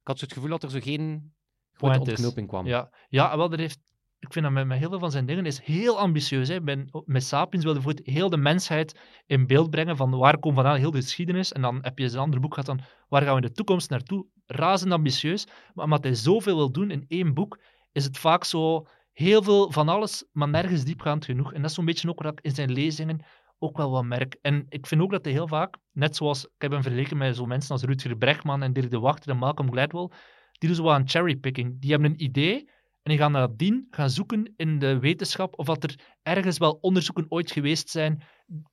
ik 0.00 0.06
had 0.10 0.18
zo 0.18 0.24
het 0.24 0.34
gevoel 0.34 0.50
dat 0.50 0.62
er 0.62 0.70
zo 0.70 0.78
geen 0.80 1.34
grote 1.72 1.98
ontknoping 1.98 2.48
kwam. 2.48 2.66
Ja, 2.66 2.90
ja 3.08 3.36
wel, 3.36 3.52
er 3.52 3.58
heeft, 3.58 3.78
ik 4.18 4.32
vind 4.32 4.44
dat 4.44 4.54
met, 4.54 4.66
met 4.66 4.78
heel 4.78 4.88
veel 4.88 4.98
van 4.98 5.10
zijn 5.10 5.26
dingen 5.26 5.46
is 5.46 5.60
heel 5.60 5.98
ambitieus. 5.98 6.48
Hè. 6.48 6.60
Ben, 6.62 6.88
met 7.04 7.24
Sapiens 7.24 7.64
wilde 7.64 7.80
voor 7.82 7.94
heel 8.02 8.30
de 8.30 8.36
mensheid 8.36 9.00
in 9.26 9.46
beeld 9.46 9.70
brengen 9.70 9.96
van 9.96 10.10
waar 10.10 10.38
komt 10.38 10.54
vandaan 10.54 10.76
heel 10.76 10.90
de 10.90 11.00
geschiedenis. 11.00 11.52
En 11.52 11.62
dan 11.62 11.78
heb 11.82 11.98
je 11.98 12.08
zijn 12.08 12.22
andere 12.22 12.40
boek 12.42 12.54
gehad 12.54 12.66
dan 12.66 12.80
waar 13.08 13.22
gaan 13.22 13.34
we 13.36 13.40
in 13.40 13.46
de 13.46 13.52
toekomst 13.52 13.90
naartoe. 13.90 14.26
Razend 14.46 14.92
ambitieus. 14.92 15.46
Maar 15.74 15.84
omdat 15.84 16.04
hij 16.04 16.14
zoveel 16.14 16.56
wil 16.56 16.72
doen 16.72 16.90
in 16.90 17.04
één 17.08 17.34
boek, 17.34 17.60
is 17.94 18.04
het 18.04 18.18
vaak 18.18 18.44
zo 18.44 18.86
heel 19.12 19.42
veel 19.42 19.72
van 19.72 19.88
alles, 19.88 20.24
maar 20.32 20.48
nergens 20.48 20.84
diepgaand 20.84 21.24
genoeg. 21.24 21.52
En 21.52 21.60
dat 21.60 21.70
is 21.70 21.76
zo'n 21.76 21.84
beetje 21.84 22.08
ook 22.08 22.22
wat 22.22 22.32
ik 22.32 22.44
in 22.44 22.54
zijn 22.54 22.72
lezingen 22.72 23.24
ook 23.58 23.76
wel 23.76 23.90
wat 23.90 24.04
merk. 24.04 24.38
En 24.42 24.66
ik 24.68 24.86
vind 24.86 25.00
ook 25.00 25.10
dat 25.10 25.24
hij 25.24 25.32
heel 25.32 25.48
vaak, 25.48 25.76
net 25.92 26.16
zoals 26.16 26.44
ik 26.44 26.50
heb 26.58 26.70
hem 26.70 26.82
vergeleken 26.82 27.16
met 27.16 27.36
zo'n 27.36 27.48
mensen 27.48 27.70
als 27.70 27.82
Rutger 27.82 28.16
Bregman 28.16 28.62
en 28.62 28.72
Dirk 28.72 28.90
de 28.90 28.98
Wachter 28.98 29.30
en 29.30 29.36
Malcolm 29.36 29.72
Gladwell, 29.72 30.08
die 30.52 30.68
doen 30.68 30.74
zo 30.74 30.88
aan 30.88 31.08
cherrypicking. 31.08 31.80
Die 31.80 31.90
hebben 31.90 32.10
een 32.10 32.22
idee 32.22 32.58
en 33.02 33.10
die 33.10 33.18
gaan 33.18 33.32
nadien 33.32 33.86
gaan 33.90 34.10
zoeken 34.10 34.52
in 34.56 34.78
de 34.78 34.98
wetenschap 34.98 35.58
of 35.58 35.66
dat 35.66 35.82
er 35.82 35.94
ergens 36.22 36.58
wel 36.58 36.78
onderzoeken 36.80 37.26
ooit 37.28 37.50
geweest 37.50 37.88
zijn 37.88 38.22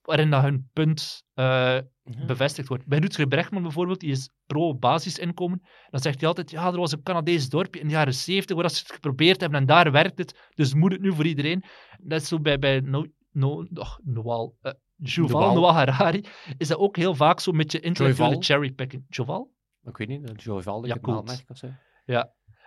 waarin 0.01 0.29
dat 0.29 0.41
hun 0.41 0.69
punt 0.73 1.23
eh, 1.33 1.77
bevestigd 2.03 2.67
wordt. 2.67 2.85
Bij 2.85 2.99
Rutger 2.99 3.27
Bregman 3.27 3.61
bijvoorbeeld, 3.61 3.99
die 3.99 4.11
is 4.11 4.29
pro-basisinkomen. 4.45 5.61
Dan 5.89 5.99
zegt 5.99 6.19
hij 6.19 6.27
altijd, 6.27 6.51
ja, 6.51 6.71
er 6.71 6.79
was 6.79 6.91
een 6.91 7.03
Canadees 7.03 7.49
dorpje 7.49 7.79
in 7.79 7.87
de 7.87 7.93
jaren 7.93 8.13
70 8.13 8.55
waar 8.55 8.69
ze 8.69 8.79
het 8.79 8.91
geprobeerd 8.91 9.41
hebben 9.41 9.59
en 9.59 9.65
daar 9.65 9.91
werkt 9.91 10.17
het, 10.17 10.49
dus 10.55 10.73
moet 10.73 10.91
het 10.91 11.01
nu 11.01 11.13
voor 11.13 11.25
iedereen. 11.25 11.63
Is 12.07 12.27
zo 12.27 12.39
bij, 12.39 12.59
bij 12.59 12.79
no, 12.79 13.05
no, 13.31 13.65
oh, 13.73 13.97
Noal, 14.03 14.55
uh, 14.61 14.71
Noal. 14.95 15.53
Noal 15.53 15.73
Harari, 15.73 16.25
is 16.57 16.67
dat 16.67 16.77
ook 16.77 16.95
heel 16.95 17.15
vaak 17.15 17.39
zo 17.39 17.51
met 17.51 17.71
je 17.71 17.79
intellectuele 17.79 18.41
cherrypicking. 18.41 19.05
Joval? 19.09 19.51
Ik 19.83 19.97
weet 19.97 20.07
niet, 20.07 20.27
dat 20.27 20.43
Joyval, 20.43 20.85
Ja, 20.85 20.97
melkmerk 21.01 21.49
of 21.49 21.57
zo. 21.57 21.69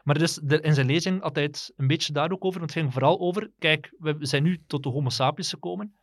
Maar 0.04 0.18
dus 0.18 0.34
de, 0.34 0.60
in 0.60 0.74
zijn 0.74 0.86
lezing 0.86 1.22
had 1.22 1.34
hij 1.34 1.44
het 1.44 1.72
een 1.76 1.86
beetje 1.86 2.12
daar 2.12 2.30
ook 2.30 2.44
over. 2.44 2.58
Want 2.58 2.72
het 2.72 2.80
ging 2.80 2.92
vooral 2.92 3.20
over, 3.20 3.50
kijk, 3.58 3.94
we 3.98 4.16
zijn 4.20 4.42
nu 4.42 4.62
tot 4.66 4.82
de 4.82 4.88
homo 4.88 5.08
sapiens 5.08 5.50
gekomen. 5.50 5.94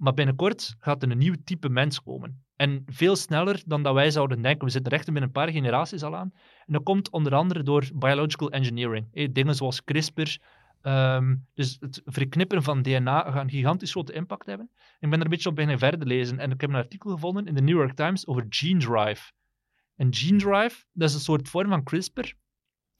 Maar 0.00 0.14
binnenkort 0.14 0.74
gaat 0.78 1.02
er 1.02 1.10
een 1.10 1.18
nieuw 1.18 1.34
type 1.44 1.68
mens 1.68 2.02
komen. 2.02 2.44
En 2.56 2.82
veel 2.86 3.16
sneller 3.16 3.62
dan 3.66 3.82
dat 3.82 3.94
wij 3.94 4.10
zouden 4.10 4.42
denken. 4.42 4.64
We 4.64 4.70
zitten 4.72 4.92
echt 4.92 5.04
binnen 5.04 5.22
een 5.22 5.30
paar 5.30 5.50
generaties 5.50 6.02
al 6.02 6.16
aan. 6.16 6.30
En 6.66 6.72
dat 6.72 6.82
komt 6.82 7.10
onder 7.10 7.34
andere 7.34 7.62
door 7.62 7.90
biological 7.94 8.50
engineering. 8.50 9.32
Dingen 9.32 9.54
zoals 9.54 9.84
CRISPR. 9.84 10.36
ehm, 10.82 11.36
dus 11.54 11.76
het 11.80 12.00
verknippen 12.04 12.62
van 12.62 12.82
DNA 12.82 13.30
gaat 13.30 13.42
een 13.42 13.50
gigantisch 13.50 13.90
grote 13.90 14.12
impact 14.12 14.46
hebben. 14.46 14.70
Ik 14.98 15.10
ben 15.10 15.18
er 15.18 15.24
een 15.24 15.30
beetje 15.30 15.48
op 15.48 15.54
beginnen 15.54 15.78
verder 15.78 16.06
lezen. 16.06 16.38
En 16.38 16.50
ik 16.50 16.60
heb 16.60 16.70
een 16.70 16.76
artikel 16.76 17.10
gevonden 17.10 17.46
in 17.46 17.54
de 17.54 17.62
New 17.62 17.76
York 17.76 17.92
Times 17.94 18.26
over 18.26 18.46
gene 18.48 18.78
drive. 18.78 19.32
En 19.96 20.14
gene 20.14 20.38
drive, 20.38 20.84
dat 20.92 21.08
is 21.08 21.14
een 21.14 21.20
soort 21.20 21.48
vorm 21.48 21.68
van 21.68 21.82
CRISPR. 21.82 22.32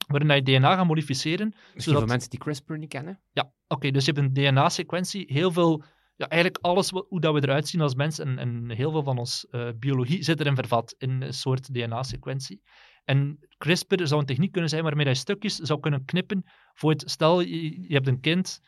Waarin 0.07 0.35
je 0.35 0.41
DNA 0.43 0.75
gaat 0.75 0.85
modificeren 0.87 1.47
Misschien 1.47 1.81
Zodat- 1.81 1.99
voor 1.99 2.09
mensen 2.09 2.29
die 2.29 2.39
CRISPR 2.39 2.77
niet 2.77 2.89
kennen. 2.89 3.19
Oké, 3.67 3.91
dus 3.91 4.05
je 4.05 4.11
hebt 4.11 4.25
een 4.25 4.33
DNA-sequentie, 4.33 5.25
heel 5.33 5.51
veel, 5.51 5.83
ja, 6.21 6.27
eigenlijk 6.27 6.63
alles 6.63 6.89
wat, 6.91 7.05
hoe 7.09 7.19
dat 7.19 7.33
we 7.33 7.41
eruit 7.41 7.67
zien 7.67 7.81
als 7.81 7.95
mens 7.95 8.19
en, 8.19 8.37
en 8.37 8.69
heel 8.71 8.91
veel 8.91 9.03
van 9.03 9.17
ons 9.17 9.47
eh, 9.51 9.67
biologie 9.79 10.23
zit 10.23 10.39
erin 10.39 10.55
vervat 10.55 10.95
in 10.97 11.21
een 11.21 11.33
soort 11.33 11.73
DNA-sequentie. 11.73 12.61
En 13.05 13.39
CRISPR 13.57 14.05
zou 14.05 14.19
een 14.19 14.25
techniek 14.25 14.51
kunnen 14.51 14.69
zijn 14.69 14.83
waarmee 14.83 15.05
je 15.07 15.13
stukjes 15.15 15.55
zou 15.55 15.79
kunnen 15.79 16.05
knippen 16.05 16.43
voor 16.73 16.91
het, 16.91 17.03
stel 17.05 17.41
je, 17.41 17.81
je 17.87 17.93
hebt 17.93 18.07
een 18.07 18.19
kind, 18.19 18.61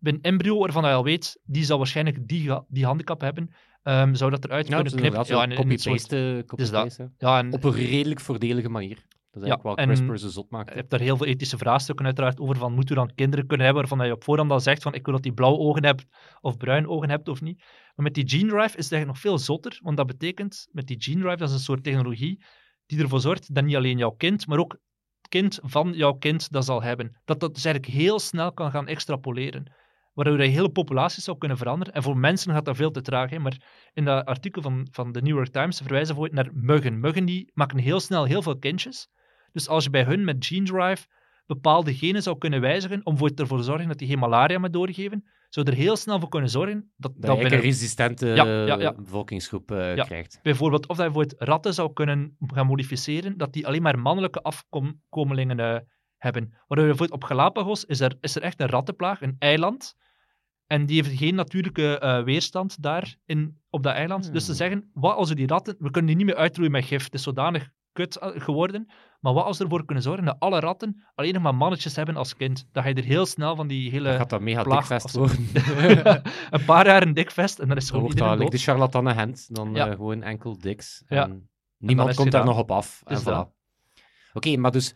een 0.00 0.18
embryo 0.22 0.58
waarvan 0.58 0.84
je 0.84 0.90
al 0.92 1.04
weet, 1.04 1.40
die 1.44 1.64
zal 1.64 1.78
waarschijnlijk 1.78 2.28
die, 2.28 2.50
die 2.68 2.84
handicap 2.84 3.20
hebben, 3.20 3.54
ehm, 3.82 4.14
zou 4.14 4.30
dat 4.30 4.44
eruit 4.44 4.68
Ja, 4.68 4.74
kunnen 4.74 4.92
knippen. 4.92 5.24
soort- 5.26 5.54
copy-paste. 5.54 6.42
copy-paste. 6.46 7.10
ja, 7.18 7.38
en 7.38 7.52
Op 7.52 7.64
een 7.64 7.72
redelijk 7.72 8.20
voordelige 8.20 8.68
manier. 8.68 8.98
Dat 9.34 9.42
is 9.42 9.48
Ja, 9.48 9.54
eigenlijk 9.54 9.62
wat 9.62 9.98
en- 9.98 10.06
CRISPR 10.06 10.26
zo 10.26 10.32
zot 10.32 10.50
maakt. 10.50 10.68
Je 10.68 10.74
hebt 10.74 10.90
daar 10.90 11.00
heel 11.00 11.16
veel 11.16 11.26
ethische 11.26 11.58
vraagstukken 11.58 12.04
uiteraard 12.04 12.40
over 12.40 12.56
van 12.56 12.72
moeten 12.74 12.94
we 12.94 13.00
dan 13.06 13.14
kinderen 13.14 13.46
kunnen 13.46 13.66
hebben 13.66 13.88
waarvan 13.88 14.06
je 14.06 14.12
op 14.12 14.24
voorhand 14.24 14.50
al 14.50 14.60
zegt 14.60 14.82
van 14.82 14.94
ik 14.94 15.04
wil 15.04 15.14
dat 15.14 15.22
die 15.22 15.32
blauwe 15.32 15.58
ogen 15.58 15.84
hebt 15.84 16.04
of 16.40 16.56
bruin 16.56 16.88
ogen 16.88 17.10
hebt 17.10 17.28
of 17.28 17.40
niet. 17.40 17.58
Maar 17.94 18.04
met 18.04 18.14
die 18.14 18.28
gene 18.28 18.48
drive 18.48 18.76
is 18.76 18.84
het 18.84 18.92
eigenlijk 18.92 19.06
nog 19.06 19.18
veel 19.18 19.38
zotter, 19.38 19.78
want 19.82 19.96
dat 19.96 20.06
betekent 20.06 20.68
met 20.72 20.86
die 20.86 21.02
gene 21.02 21.20
drive, 21.20 21.36
dat 21.36 21.48
is 21.48 21.54
een 21.54 21.60
soort 21.60 21.84
technologie 21.84 22.44
die 22.86 23.02
ervoor 23.02 23.20
zorgt 23.20 23.54
dat 23.54 23.64
niet 23.64 23.76
alleen 23.76 23.98
jouw 23.98 24.10
kind, 24.10 24.46
maar 24.46 24.58
ook 24.58 24.72
het 25.20 25.28
kind 25.28 25.58
van 25.62 25.92
jouw 25.92 26.12
kind 26.12 26.52
dat 26.52 26.64
zal 26.64 26.82
hebben. 26.82 27.20
Dat 27.24 27.40
dat 27.40 27.54
dus 27.54 27.64
eigenlijk 27.64 27.94
heel 27.94 28.18
snel 28.18 28.52
kan 28.52 28.70
gaan 28.70 28.86
extrapoleren. 28.86 29.72
Waardoor 30.12 30.42
je 30.42 30.48
hele 30.48 30.70
populaties 30.70 31.24
zou 31.24 31.38
kunnen 31.38 31.56
veranderen. 31.58 31.94
En 31.94 32.02
voor 32.02 32.16
mensen 32.16 32.52
gaat 32.52 32.64
dat 32.64 32.76
veel 32.76 32.90
te 32.90 33.00
traag. 33.00 33.30
Hè? 33.30 33.38
Maar 33.38 33.88
in 33.92 34.04
dat 34.04 34.24
artikel 34.24 34.62
van, 34.62 34.88
van 34.90 35.12
de 35.12 35.22
New 35.22 35.34
York 35.36 35.48
Times 35.48 35.78
verwijzen 35.78 36.20
we 36.20 36.28
naar 36.32 36.50
muggen. 36.52 37.00
Muggen 37.00 37.24
die 37.24 37.50
maken 37.54 37.78
heel 37.78 38.00
snel 38.00 38.24
heel 38.24 38.42
veel 38.42 38.58
kindjes. 38.58 39.08
Dus 39.54 39.68
als 39.68 39.84
je 39.84 39.90
bij 39.90 40.04
hun 40.04 40.24
met 40.24 40.46
gene 40.46 40.64
drive 40.64 41.06
bepaalde 41.46 41.94
genen 41.94 42.22
zou 42.22 42.38
kunnen 42.38 42.60
wijzigen 42.60 43.00
om 43.06 43.18
voor 43.18 43.30
ervoor 43.34 43.58
te 43.58 43.64
zorgen 43.64 43.88
dat 43.88 43.98
die 43.98 44.08
geen 44.08 44.18
malaria 44.18 44.58
meer 44.58 44.70
doorgeven, 44.70 45.24
zou 45.48 45.66
er 45.66 45.74
heel 45.74 45.96
snel 45.96 46.20
voor 46.20 46.28
kunnen 46.28 46.50
zorgen 46.50 46.92
dat, 46.96 47.12
Dat 47.12 47.12
je 47.14 47.20
dat 47.20 47.28
eigenlijk 47.28 47.40
binnen, 47.40 47.58
een 47.58 47.72
resistente 47.72 48.26
Ja, 48.26 48.66
ja, 48.66 48.80
ja. 48.80 48.92
bevolkingsgroep 48.94 49.70
eh, 49.70 50.04
krijgt. 50.04 50.38
bijvoorbeeld, 50.42 50.86
of 50.86 50.96
dat 50.96 51.06
je 51.06 51.12
voor 51.12 51.22
het 51.22 51.34
ratten 51.38 51.74
zou 51.74 51.92
kunnen 51.92 52.36
gaan 52.46 52.66
modificeren, 52.66 53.36
dat 53.38 53.52
die 53.52 53.66
alleen 53.66 53.82
maar 53.82 53.98
mannelijke 53.98 54.42
afkomelingen 54.42 55.60
eh, 55.60 55.78
hebben. 56.16 56.42
Waardoor 56.50 56.86
je 56.86 56.94
bijvoorbeeld 56.94 57.22
op 57.22 57.24
Galapagos 57.24 57.84
is 57.84 58.00
er, 58.00 58.16
is 58.20 58.36
er 58.36 58.42
echt 58.42 58.60
een 58.60 58.68
rattenplaag, 58.68 59.20
een 59.22 59.36
eiland, 59.38 59.94
en 60.66 60.86
die 60.86 61.02
heeft 61.02 61.18
geen 61.18 61.34
natuurlijke 61.34 61.98
eh, 61.98 62.22
weerstand 62.22 62.82
daar 62.82 63.16
in, 63.24 63.60
op 63.70 63.82
dat 63.82 63.94
eiland. 63.94 64.32
Dus 64.32 64.44
ze 64.44 64.50
Hmm. 64.50 64.58
zeggen, 64.58 64.90
wat 64.92 65.16
als 65.16 65.28
we 65.28 65.34
die 65.34 65.46
ratten, 65.46 65.74
we 65.78 65.90
kunnen 65.90 66.06
die 66.06 66.16
niet 66.16 66.26
meer 66.26 66.42
uitroeien 66.42 66.72
met 66.72 66.84
gif, 66.84 67.04
het 67.04 67.14
is 67.14 67.22
zodanig 67.22 67.70
kut 67.94 68.16
eh, 68.16 68.30
geworden, 68.34 68.86
maar 69.20 69.32
wat 69.32 69.44
als 69.44 69.58
we 69.58 69.64
ervoor 69.64 69.84
kunnen 69.84 70.04
zorgen 70.04 70.24
dat 70.24 70.36
alle 70.38 70.60
ratten 70.60 71.04
alleen 71.14 71.32
nog 71.34 71.42
maar 71.42 71.54
mannetjes 71.54 71.96
hebben 71.96 72.16
als 72.16 72.36
kind, 72.36 72.68
dat 72.72 72.84
je 72.84 72.94
er 72.94 73.04
heel 73.04 73.26
snel 73.26 73.56
van 73.56 73.66
die 73.66 73.90
Dan 73.90 73.92
hele... 74.00 74.16
gaat 74.16 74.30
dat 74.30 74.40
mega 74.40 74.62
plaag 74.62 74.88
dikvest 74.88 75.14
worden. 75.14 75.48
een 76.50 76.64
paar 76.64 76.86
jaar 76.86 77.02
een 77.02 77.14
dikvest 77.14 77.58
en 77.58 77.68
dan 77.68 77.76
is 77.76 77.86
Dan 77.86 77.94
gewoon 77.94 78.10
iedereen 78.10 78.32
like 78.32 78.44
de 78.44 78.50
dood. 78.50 78.60
charlatannen 78.62 79.14
hand, 79.14 79.54
dan 79.54 79.74
Ja. 79.74 79.86
eh, 79.88 79.94
gewoon 79.94 80.22
enkel 80.22 80.58
diks. 80.58 81.02
Ja. 81.08 81.22
En 81.22 81.48
niemand 81.78 82.14
komt 82.14 82.32
daar 82.32 82.44
nog 82.44 82.58
op 82.58 82.70
af. 82.70 83.02
En 83.04 83.14
Dus 83.14 83.24
voilà. 83.24 83.52
Oké, 84.32 84.56
maar 84.56 84.70
dus... 84.70 84.94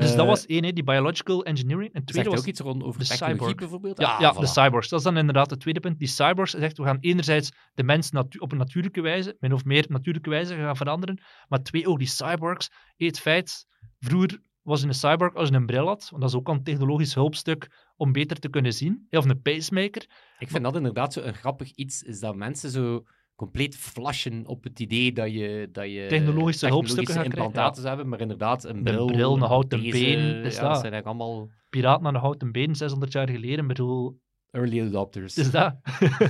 Dus 0.00 0.10
eh, 0.10 0.16
dat 0.16 0.26
was 0.26 0.46
één, 0.46 0.64
hè, 0.64 0.72
die 0.72 0.84
biological 0.84 1.44
engineering. 1.44 1.92
En 1.92 2.04
tweede 2.04 2.28
hij 2.28 2.30
was 2.30 2.40
ook 2.40 2.46
iets 2.46 2.60
rond 2.60 2.82
over 2.82 2.98
de 2.98 3.04
cyborg. 3.06 3.54
bijvoorbeeld? 3.54 3.98
Ja, 4.00 4.14
Ah, 4.14 4.20
ja 4.20 4.34
voilà. 4.34 4.38
de 4.38 4.46
cyborgs. 4.46 4.88
Dat 4.88 4.98
is 4.98 5.04
dan 5.04 5.16
inderdaad 5.16 5.50
het 5.50 5.60
tweede 5.60 5.80
punt. 5.80 5.98
Die 5.98 6.08
cyborgs 6.08 6.50
zegt, 6.52 6.78
we 6.78 6.84
gaan 6.84 6.98
enerzijds 7.00 7.52
de 7.74 7.82
mens 7.82 8.10
op 8.38 8.52
een 8.52 8.58
natuurlijke 8.58 9.00
wijze, 9.00 9.36
min 9.40 9.52
of 9.52 9.64
meer 9.64 9.86
natuurlijke 9.88 10.30
wijze 10.30 10.54
gaan 10.54 10.76
veranderen. 10.76 11.20
Maar 11.48 11.62
twee, 11.62 11.88
ook 11.88 11.98
die 11.98 12.08
cyborgs. 12.08 12.70
Het 12.96 13.18
feit, 13.20 13.66
vroeger 13.98 14.40
was 14.62 14.82
een 14.82 14.94
cyborg 14.94 15.34
als 15.34 15.48
je 15.48 15.54
een 15.54 15.66
bril 15.66 15.86
had, 15.86 16.06
want 16.10 16.22
dat 16.22 16.30
is 16.30 16.36
ook 16.38 16.48
al 16.48 16.54
een 16.54 16.62
technologisch 16.62 17.14
hulpstuk 17.14 17.86
om 17.96 18.12
beter 18.12 18.38
te 18.38 18.48
kunnen 18.48 18.72
zien. 18.72 19.06
Of 19.10 19.24
een 19.24 19.42
pacemaker. 19.42 20.06
Ik 20.38 20.50
vind 20.50 20.64
dat 20.64 20.76
inderdaad 20.76 21.12
zo 21.12 21.20
een 21.20 21.34
grappig 21.34 21.70
iets, 21.70 22.02
is 22.02 22.20
dat 22.20 22.36
mensen 22.36 22.70
zo 22.70 23.04
compleet 23.38 23.76
flashen 23.76 24.46
op 24.46 24.64
het 24.64 24.80
idee 24.80 25.12
dat 25.12 25.32
je, 25.32 25.68
dat 25.72 25.84
je 25.84 26.06
Technologische 26.08 26.66
krijgen, 26.66 27.24
implantaten 27.24 27.84
hebben, 27.84 28.08
maar 28.08 28.20
inderdaad 28.20 28.64
een 28.64 28.82
bril, 28.82 29.06
bril, 29.06 29.34
een 29.34 29.42
houten 29.42 29.82
deze, 29.82 29.98
been, 29.98 30.44
is 30.44 30.56
ja, 30.56 30.68
dat. 30.68 30.80
zijn 30.80 30.92
eigenlijk 30.92 31.06
allemaal 31.06 31.48
Piraten 31.70 32.06
aan 32.06 32.12
de 32.12 32.18
houten 32.18 32.52
been, 32.52 32.74
600 32.74 33.12
jaar 33.12 33.30
geleden. 33.30 33.58
Ik 33.58 33.66
bedoel, 33.66 34.20
early 34.50 34.80
adopters. 34.80 35.36
is 35.36 35.50
dat. 35.50 35.76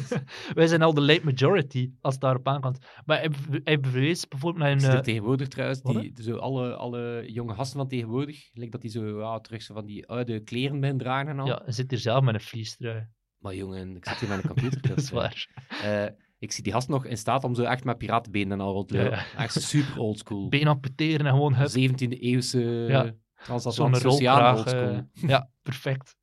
Wij 0.55 0.67
zijn 0.67 0.83
al 0.83 0.95
de 0.95 1.01
late 1.01 1.25
majority, 1.25 1.91
als 2.01 2.15
het 2.15 2.23
daarop 2.23 2.49
aankomt. 2.49 2.79
Maar 3.05 3.19
hij, 3.19 3.31
hij 3.65 3.81
bewees 3.81 4.29
bijvoorbeeld 4.29 4.65
naar 4.65 4.73
een... 4.73 4.83
er 4.83 4.97
eh, 4.97 5.01
tegenwoordig 5.01 5.49
trouwens, 5.49 5.83
die, 5.83 6.13
zo 6.23 6.37
alle, 6.37 6.75
alle 6.75 7.25
jonge 7.27 7.55
gasten 7.55 7.79
van 7.79 7.89
tegenwoordig, 7.89 8.51
lijkt 8.53 8.73
dat 8.73 8.81
die 8.81 8.91
zo 8.91 9.21
ja, 9.21 9.41
terug 9.41 9.63
zo 9.63 9.75
van 9.75 9.87
die 9.87 10.07
oude 10.07 10.41
kleren 10.41 10.81
beginnen 10.81 11.05
dragen 11.05 11.29
en 11.29 11.39
al. 11.39 11.47
Ja, 11.47 11.61
hij 11.65 11.73
zit 11.73 11.91
hier 11.91 12.01
zelf 12.01 12.25
met 12.25 12.35
een 12.35 12.41
vliestrui. 12.41 13.09
Maar 13.39 13.55
jongen, 13.55 13.97
ik 13.97 14.05
zit 14.05 14.19
hier 14.19 14.29
met 14.29 14.39
een 14.39 14.49
computer. 14.49 14.81
Dat 14.89 14.99
is 14.99 15.11
waar. 15.11 15.67
Eh, 15.83 16.07
ik 16.39 16.53
zie 16.53 16.63
die 16.63 16.73
gast 16.73 16.89
nog 16.89 17.05
in 17.05 17.17
staat 17.19 17.45
om 17.45 17.55
zo 17.55 17.63
echt 17.63 17.85
met 17.85 17.99
piratenbenen 17.99 18.53
en 18.53 18.61
al 18.65 18.73
rond 18.73 18.89
te 18.89 18.97
lopen. 18.97 19.11
Ja. 19.13 19.25
Echt 19.43 19.63
super 19.63 19.99
oldschool. 19.99 20.49
Been 20.59 20.69
amputeren 20.69 21.27
en 21.27 21.33
gewoon 21.33 21.55
hup, 21.55 21.69
17e 21.69 22.19
eeuwse 22.21 22.61
Ja. 22.89 23.13
transatlantische 23.45 24.09
oceaan 24.09 24.55
rolpraag. 24.55 24.57
oldschool. 24.59 24.89
eh, 25.23 25.29
ja, 25.29 25.51
perfect. 25.63 26.17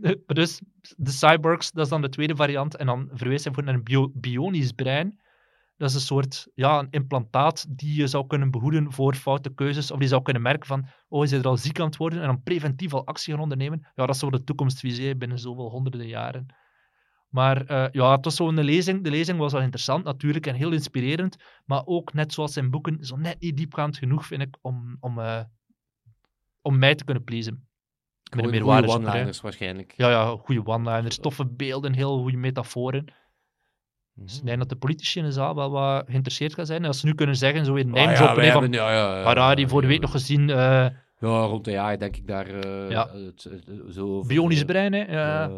Eh, 0.00 0.12
dus, 0.26 0.60
de 0.96 1.10
cyborgs, 1.10 1.72
dat 1.72 1.84
is 1.84 1.90
dan 1.90 2.00
de 2.02 2.08
tweede 2.08 2.36
variant. 2.36 2.76
En 2.76 2.86
dan 2.86 3.08
verwees 3.12 3.44
hij 3.44 3.52
voor 3.52 3.62
naar 3.64 3.74
een 3.74 3.82
bio- 3.82 4.10
bionisch 4.14 4.72
brein. 4.72 5.20
Dat 5.76 5.88
is 5.88 5.94
een 5.94 6.00
soort 6.00 6.48
ja, 6.54 6.78
een 6.78 6.90
implantaat 6.90 7.66
die 7.68 7.96
je 8.00 8.06
zou 8.06 8.26
kunnen 8.26 8.50
behoeden 8.50 8.92
voor 8.92 9.14
foute 9.14 9.54
keuzes. 9.54 9.90
Of 9.90 9.98
die 9.98 10.08
zou 10.08 10.22
kunnen 10.22 10.42
merken 10.42 10.66
van, 10.66 10.86
oh, 11.08 11.24
is 11.24 11.30
hij 11.30 11.40
er 11.40 11.46
al 11.46 11.56
ziek 11.56 11.80
aan 11.80 11.86
het 11.86 11.96
worden? 11.96 12.20
En 12.20 12.26
dan 12.26 12.42
preventief 12.42 12.94
al 12.94 13.06
actie 13.06 13.32
gaan 13.32 13.42
ondernemen. 13.42 13.86
Ja, 13.94 14.06
dat 14.06 14.16
zou 14.16 14.30
de 14.30 14.44
toekomstvisie 14.44 15.16
binnen 15.16 15.38
zoveel 15.38 15.70
honderden 15.70 16.06
jaren. 16.06 16.46
Maar 17.28 17.64
eh, 17.66 17.86
ja, 17.92 18.12
het 18.12 18.24
was 18.24 18.36
zo'n 18.36 18.60
lezing. 18.64 19.04
De 19.04 19.10
lezing 19.10 19.38
was 19.38 19.52
wel 19.52 19.60
interessant 19.62 20.04
natuurlijk 20.04 20.46
en 20.46 20.54
heel 20.54 20.72
inspirerend. 20.72 21.36
Maar 21.64 21.82
ook, 21.84 22.12
net 22.12 22.32
zoals 22.32 22.52
zijn 22.52 22.70
boeken, 22.70 23.04
zo 23.04 23.16
net 23.16 23.40
niet 23.40 23.56
diepgaand 23.56 23.96
genoeg, 23.96 24.26
vind 24.26 24.42
ik, 24.42 24.56
om, 24.60 24.96
om, 25.00 25.18
eh, 25.18 25.40
om 26.62 26.78
mij 26.78 26.94
te 26.94 27.04
kunnen 27.04 27.24
pleasen. 27.24 27.68
Met 28.36 28.50
hè. 28.50 28.64
one-liners 28.64 29.40
waarschijnlijk. 29.40 29.94
Ja, 29.96 30.10
ja, 30.10 30.36
goede 30.36 30.66
one-liners, 30.66 31.18
toffe 31.18 31.46
beelden, 31.46 31.92
heel 31.92 32.18
goede 32.22 32.36
metaforen. 32.36 33.04
Mhm. 33.04 34.26
Dus 34.26 34.38
ik 34.38 34.44
denk 34.44 34.58
dat 34.58 34.68
de 34.68 34.76
politici 34.76 35.18
in 35.18 35.24
de 35.24 35.32
zaal 35.32 35.54
wel 35.54 35.70
wat 35.70 36.04
geïnteresseerd 36.06 36.54
gaan 36.54 36.66
zijn. 36.66 36.80
En 36.82 36.86
als 36.86 37.00
ze 37.00 37.06
nu 37.06 37.14
kunnen 37.14 37.36
zeggen, 37.36 37.64
zo 37.64 37.74
in 37.74 37.86
Ah, 37.88 37.92
name 37.94 38.12
ja, 38.12 38.34
wij 38.34 38.46
hè, 38.46 38.52
van 38.52 38.72
ja, 38.72 38.92
ja, 38.92 39.16
ja, 39.18 39.22
Harari, 39.24 39.68
voor 39.68 39.80
de 39.80 39.86
ja, 39.86 39.92
week 39.92 40.02
nog 40.02 40.10
gezien, 40.10 40.50
eh, 40.50 40.88
Ja, 41.20 41.44
rond 41.44 41.64
de 41.64 41.70
jaar 41.70 41.98
denk 41.98 42.16
ik 42.16 42.26
daar 42.26 42.66
Ja. 42.90 43.08
het, 43.10 43.44
het- 43.44 43.66
het- 43.66 43.94
zo 43.94 44.20
bionisch 44.20 44.64
brein, 44.64 44.92
hè. 44.92 45.04
Ja. 45.12 45.50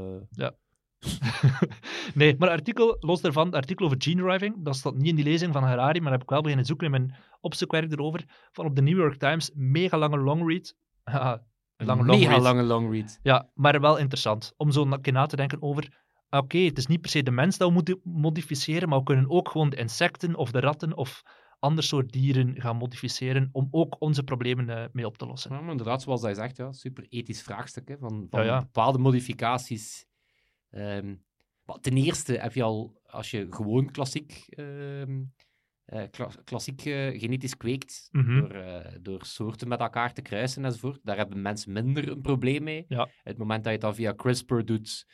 nee, 2.15 2.37
maar 2.39 2.49
artikel, 2.49 2.97
los 3.01 3.21
daarvan, 3.21 3.47
het 3.47 3.55
artikel 3.55 3.85
over 3.85 3.97
gene 4.01 4.23
driving, 4.23 4.65
dat 4.65 4.77
staat 4.77 4.95
niet 4.95 5.07
in 5.07 5.15
die 5.15 5.25
lezing 5.25 5.53
van 5.53 5.63
Harari, 5.63 6.01
maar 6.01 6.13
heb 6.13 6.23
ik 6.23 6.31
wel 6.31 6.41
beginnen 6.41 6.67
zoeken 6.67 6.87
in 6.87 6.91
mijn 6.91 7.15
opzoekwerk 7.41 7.93
erover, 7.93 8.25
van 8.53 8.67
op 8.67 8.77
de 8.77 8.83
New 8.83 8.97
York 8.97 9.17
Times, 9.17 9.51
mega 9.55 9.99
lange 9.99 10.19
longread. 10.19 10.75
Haha, 11.03 11.43
een 11.77 11.87
lange 11.87 12.03
mega 12.03 12.19
longread. 12.19 12.43
lange 12.43 12.63
long 12.63 12.93
read. 12.93 13.19
Ja, 13.23 13.51
maar 13.55 13.81
wel 13.81 13.97
interessant, 13.97 14.53
om 14.57 14.71
zo 14.71 14.83
een 14.83 15.01
keer 15.01 15.13
na 15.13 15.27
te 15.27 15.37
denken 15.37 15.63
over 15.63 16.07
oké, 16.31 16.59
het 16.59 16.79
is 16.79 16.87
niet 16.87 17.01
per 17.01 17.11
se 17.11 17.23
de 17.23 17.31
mens 17.31 17.57
dat 17.57 17.69
we 17.69 17.75
moeten 17.75 18.01
modificeren, 18.03 18.89
maar 18.89 18.99
we 18.99 19.05
kunnen 19.05 19.31
ook 19.31 19.49
gewoon 19.49 19.71
de 19.71 19.77
insecten 19.77 20.35
of 20.35 20.51
de 20.51 20.61
ratten 20.61 20.97
of 20.97 21.23
ander 21.59 21.85
soort 21.85 22.13
dieren 22.13 22.61
gaan 22.61 22.77
modificeren 22.77 23.49
om 23.53 23.69
ook 23.71 23.97
onze 23.99 24.23
problemen 24.23 24.69
eh, 24.69 24.85
mee 24.93 25.07
op 25.07 25.19
te 25.19 25.27
lossen. 25.27 25.53
Ja, 25.53 25.61
maar 25.61 25.71
inderdaad, 25.71 26.03
zoals 26.03 26.23
hij 26.23 26.35
zegt, 26.35 26.57
ja, 26.57 26.73
super 26.73 27.07
ethisch 27.09 27.43
vraagstuk. 27.43 27.89
Hè, 27.89 27.99
van 27.99 28.27
van 28.31 28.41
Ja, 28.41 28.47
ja. 28.47 28.59
bepaalde 28.59 28.99
modificaties. 28.99 30.07
Maar 30.71 31.81
ten 31.81 31.97
eerste 31.97 32.33
heb 32.33 32.55
je 32.55 32.63
al, 32.63 33.01
als 33.07 33.31
je 33.31 33.47
gewoon 33.51 33.91
klassiek, 33.91 34.45
ehm, 34.49 35.23
eh, 35.85 36.03
kla- 36.11 36.31
klassiek 36.45 36.85
eh, 36.85 37.21
genetisch 37.21 37.57
kweekt, 37.57 38.09
Mhm. 38.11 38.41
door, 38.41 38.51
eh, 38.51 38.93
door 39.01 39.25
soorten 39.25 39.69
met 39.69 39.81
elkaar 39.81 40.13
te 40.13 40.23
kruisen 40.23 40.65
enzovoort, 40.65 41.01
daar 41.03 41.17
hebben 41.17 41.43
mensen 41.43 41.73
minder 41.73 42.09
een 42.09 42.21
probleem 42.21 42.63
mee. 42.63 42.85
Ja. 42.89 43.09
Het 43.23 43.39
moment 43.39 43.59
dat 43.65 43.67
je 43.67 43.79
het 43.79 43.81
dan 43.81 43.95
via 43.95 44.13
CRISPR 44.15 44.61
doet, 44.61 45.07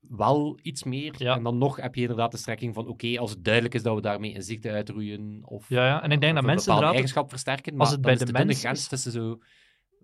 wel 0.00 0.58
iets 0.62 0.84
meer. 0.84 1.14
Ja. 1.16 1.36
En 1.36 1.42
dan 1.42 1.58
nog 1.58 1.76
heb 1.76 1.94
je 1.94 2.00
inderdaad 2.00 2.30
de 2.30 2.36
strekking 2.36 2.74
van, 2.74 2.86
oké, 2.86 3.18
als 3.18 3.30
het 3.30 3.44
duidelijk 3.44 3.74
is 3.74 3.82
dat 3.82 3.94
we 3.94 4.00
daarmee 4.00 4.34
een 4.34 4.42
ziekte 4.42 4.70
uitroeien, 4.70 5.40
of 5.44 5.68
Ja, 5.68 5.86
ja. 5.86 6.02
En 6.02 6.10
ik 6.12 6.20
denk 6.20 6.34
dat 6.34 6.42
een 6.42 6.48
mensen 6.50 6.66
inderdaad... 6.68 6.94
eigenschap 6.94 7.28
versterken. 7.30 7.72
Maar 7.72 7.80
als 7.86 7.90
het 7.90 8.00
bij 8.00 8.16
de 8.16 8.32
mens 8.32 8.58
grens 8.60 8.88
tussen 8.88 9.12
zo 9.12 9.38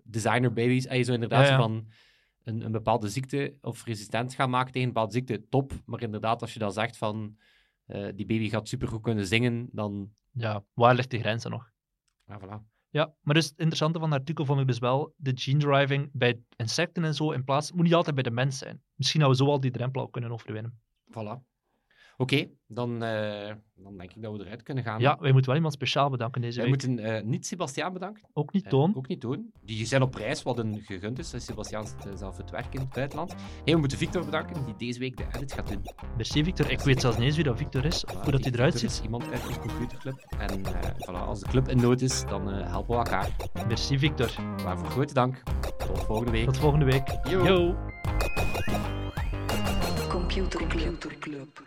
designer 0.03 0.53
baby's 0.53 0.87
en 0.87 0.97
je 0.97 1.03
zo 1.03 1.13
inderdaad 1.13 1.49
ja. 1.49 1.57
van 1.57 1.87
een, 2.47 2.65
een 2.65 2.73
bepaalde 2.73 3.09
ziekte 3.09 3.57
of 3.61 3.85
resistent 3.85 4.35
gaan 4.35 4.51
maken 4.51 4.73
tegen 4.73 4.89
een 4.89 4.95
bepaalde 4.95 5.13
ziekte, 5.13 5.49
top. 5.49 5.73
Maar 5.85 6.03
inderdaad, 6.03 6.41
als 6.41 6.53
je 6.53 6.59
dan 6.59 6.73
zegt 6.73 6.97
van 6.97 7.37
eh, 7.87 8.09
die 8.15 8.27
baby 8.27 8.49
gaat 8.49 8.69
supergoed 8.69 9.03
kunnen 9.03 9.27
zingen, 9.27 9.69
dan... 9.73 10.11
Ja, 10.31 10.65
waar 10.75 10.95
ligt 10.95 11.11
de 11.11 11.19
grens 11.19 11.43
dan 11.43 11.53
nog? 11.53 11.71
Ja, 12.25 12.41
voilà. 12.41 12.75
Ja, 12.89 13.15
maar 13.21 13.35
dus 13.35 13.45
het 13.45 13.59
interessante 13.59 13.99
van 13.99 14.11
het 14.11 14.19
artikel 14.19 14.45
vond 14.45 14.61
ik 14.61 14.67
dus 14.67 14.79
wel 14.79 15.15
de 15.17 15.33
gene 15.35 15.59
driving 15.59 16.11
bij 16.13 16.41
insecten 16.57 17.05
en 17.05 17.15
zo 17.15 17.31
in 17.31 17.45
plaats... 17.45 17.73
Moet 17.73 17.85
niet 17.85 17.95
altijd 17.95 18.15
bij 18.15 18.25
de 18.25 18.31
mens 18.31 18.59
zijn. 18.59 18.83
Misschien 18.95 19.21
dat 19.21 19.31
we 19.31 19.37
zo 19.37 19.47
al 19.47 19.61
die 19.61 19.71
drempel 19.71 20.09
kunnen 20.09 20.31
overwinnen. 20.31 20.81
voilà. 21.11 21.56
Oké, 22.19 22.47
dan, 22.67 23.03
eh, 23.03 23.55
dan 23.75 23.97
denk 23.97 24.13
ik 24.13 24.23
dat 24.23 24.37
we 24.37 24.45
eruit 24.45 24.63
kunnen 24.63 24.85
gaan. 24.85 25.01
Ja, 25.01 25.17
wij 25.21 25.29
moeten 25.31 25.47
wel 25.47 25.55
iemand 25.57 25.75
speciaal 25.75 26.11
bedanken 26.11 26.41
deze 26.41 26.61
Wij 26.61 26.71
week. 26.71 26.87
moeten 26.87 27.05
eh, 27.17 27.23
niet 27.23 27.47
Sebastiaan 27.47 27.93
bedanken. 27.93 28.23
Ook 28.33 28.53
niet 28.53 28.65
Eh, 28.65 28.71
Toon. 28.71 28.97
ook 28.97 29.09
niet 29.09 29.21
doen. 29.21 29.53
Die 29.63 29.87
zijn 29.87 30.03
op 30.03 30.15
reis, 30.15 30.43
wat 30.43 30.59
een 30.59 30.81
gegund 30.83 31.19
is. 31.19 31.33
Sebastiaan 31.37 31.87
zit 31.87 32.19
zelf 32.19 32.37
het 32.37 32.51
werk 32.51 32.75
in 32.75 32.81
het 32.81 32.89
buitenland. 32.89 33.33
Hey, 33.65 33.75
we 33.75 33.81
moeten 33.81 33.99
Victor 33.99 34.25
bedanken, 34.25 34.65
die 34.65 34.75
deze 34.77 34.99
week 34.99 35.17
de 35.17 35.25
edit 35.33 35.53
gaat 35.53 35.69
doen. 35.69 35.83
Merci 36.17 36.45
Victor. 36.45 36.71
Ik 36.71 36.81
weet 36.81 37.01
zelfs 37.01 37.17
niet 37.17 37.27
eens 37.27 37.37
wie 37.37 37.45
dat 37.45 37.57
Victor 37.59 37.85
is, 37.85 38.05
of 38.05 38.23
hoe 38.23 38.31
dat 38.33 38.45
hij 38.45 38.53
eruit 38.53 38.75
Er 38.75 38.85
is 38.85 38.95
ziet. 38.95 39.05
iemand 39.05 39.31
uit 39.33 39.47
onze 39.47 39.61
computerclub. 39.61 40.25
En 40.39 40.65
eh, 40.65 40.91
voilà, 40.91 41.27
als 41.27 41.41
de 41.41 41.47
club 41.49 41.69
in 41.69 41.77
nood 41.81 42.01
is, 42.01 42.25
dan 42.25 42.51
eh, 42.51 42.71
helpen 42.71 42.91
we 42.91 42.97
elkaar. 42.97 43.37
Merci 43.69 43.99
Victor. 43.99 44.31
Waarvoor 44.65 44.89
grote 44.91 45.15
dank. 45.15 45.43
Tot 45.79 46.05
volgende 46.05 46.31
week. 46.33 46.45
Tot 46.45 46.57
volgende 46.59 46.85
week. 46.85 47.09
Yo. 47.29 47.45
Yo. 47.45 47.77
Computer 50.09 50.67
Club. 50.67 51.65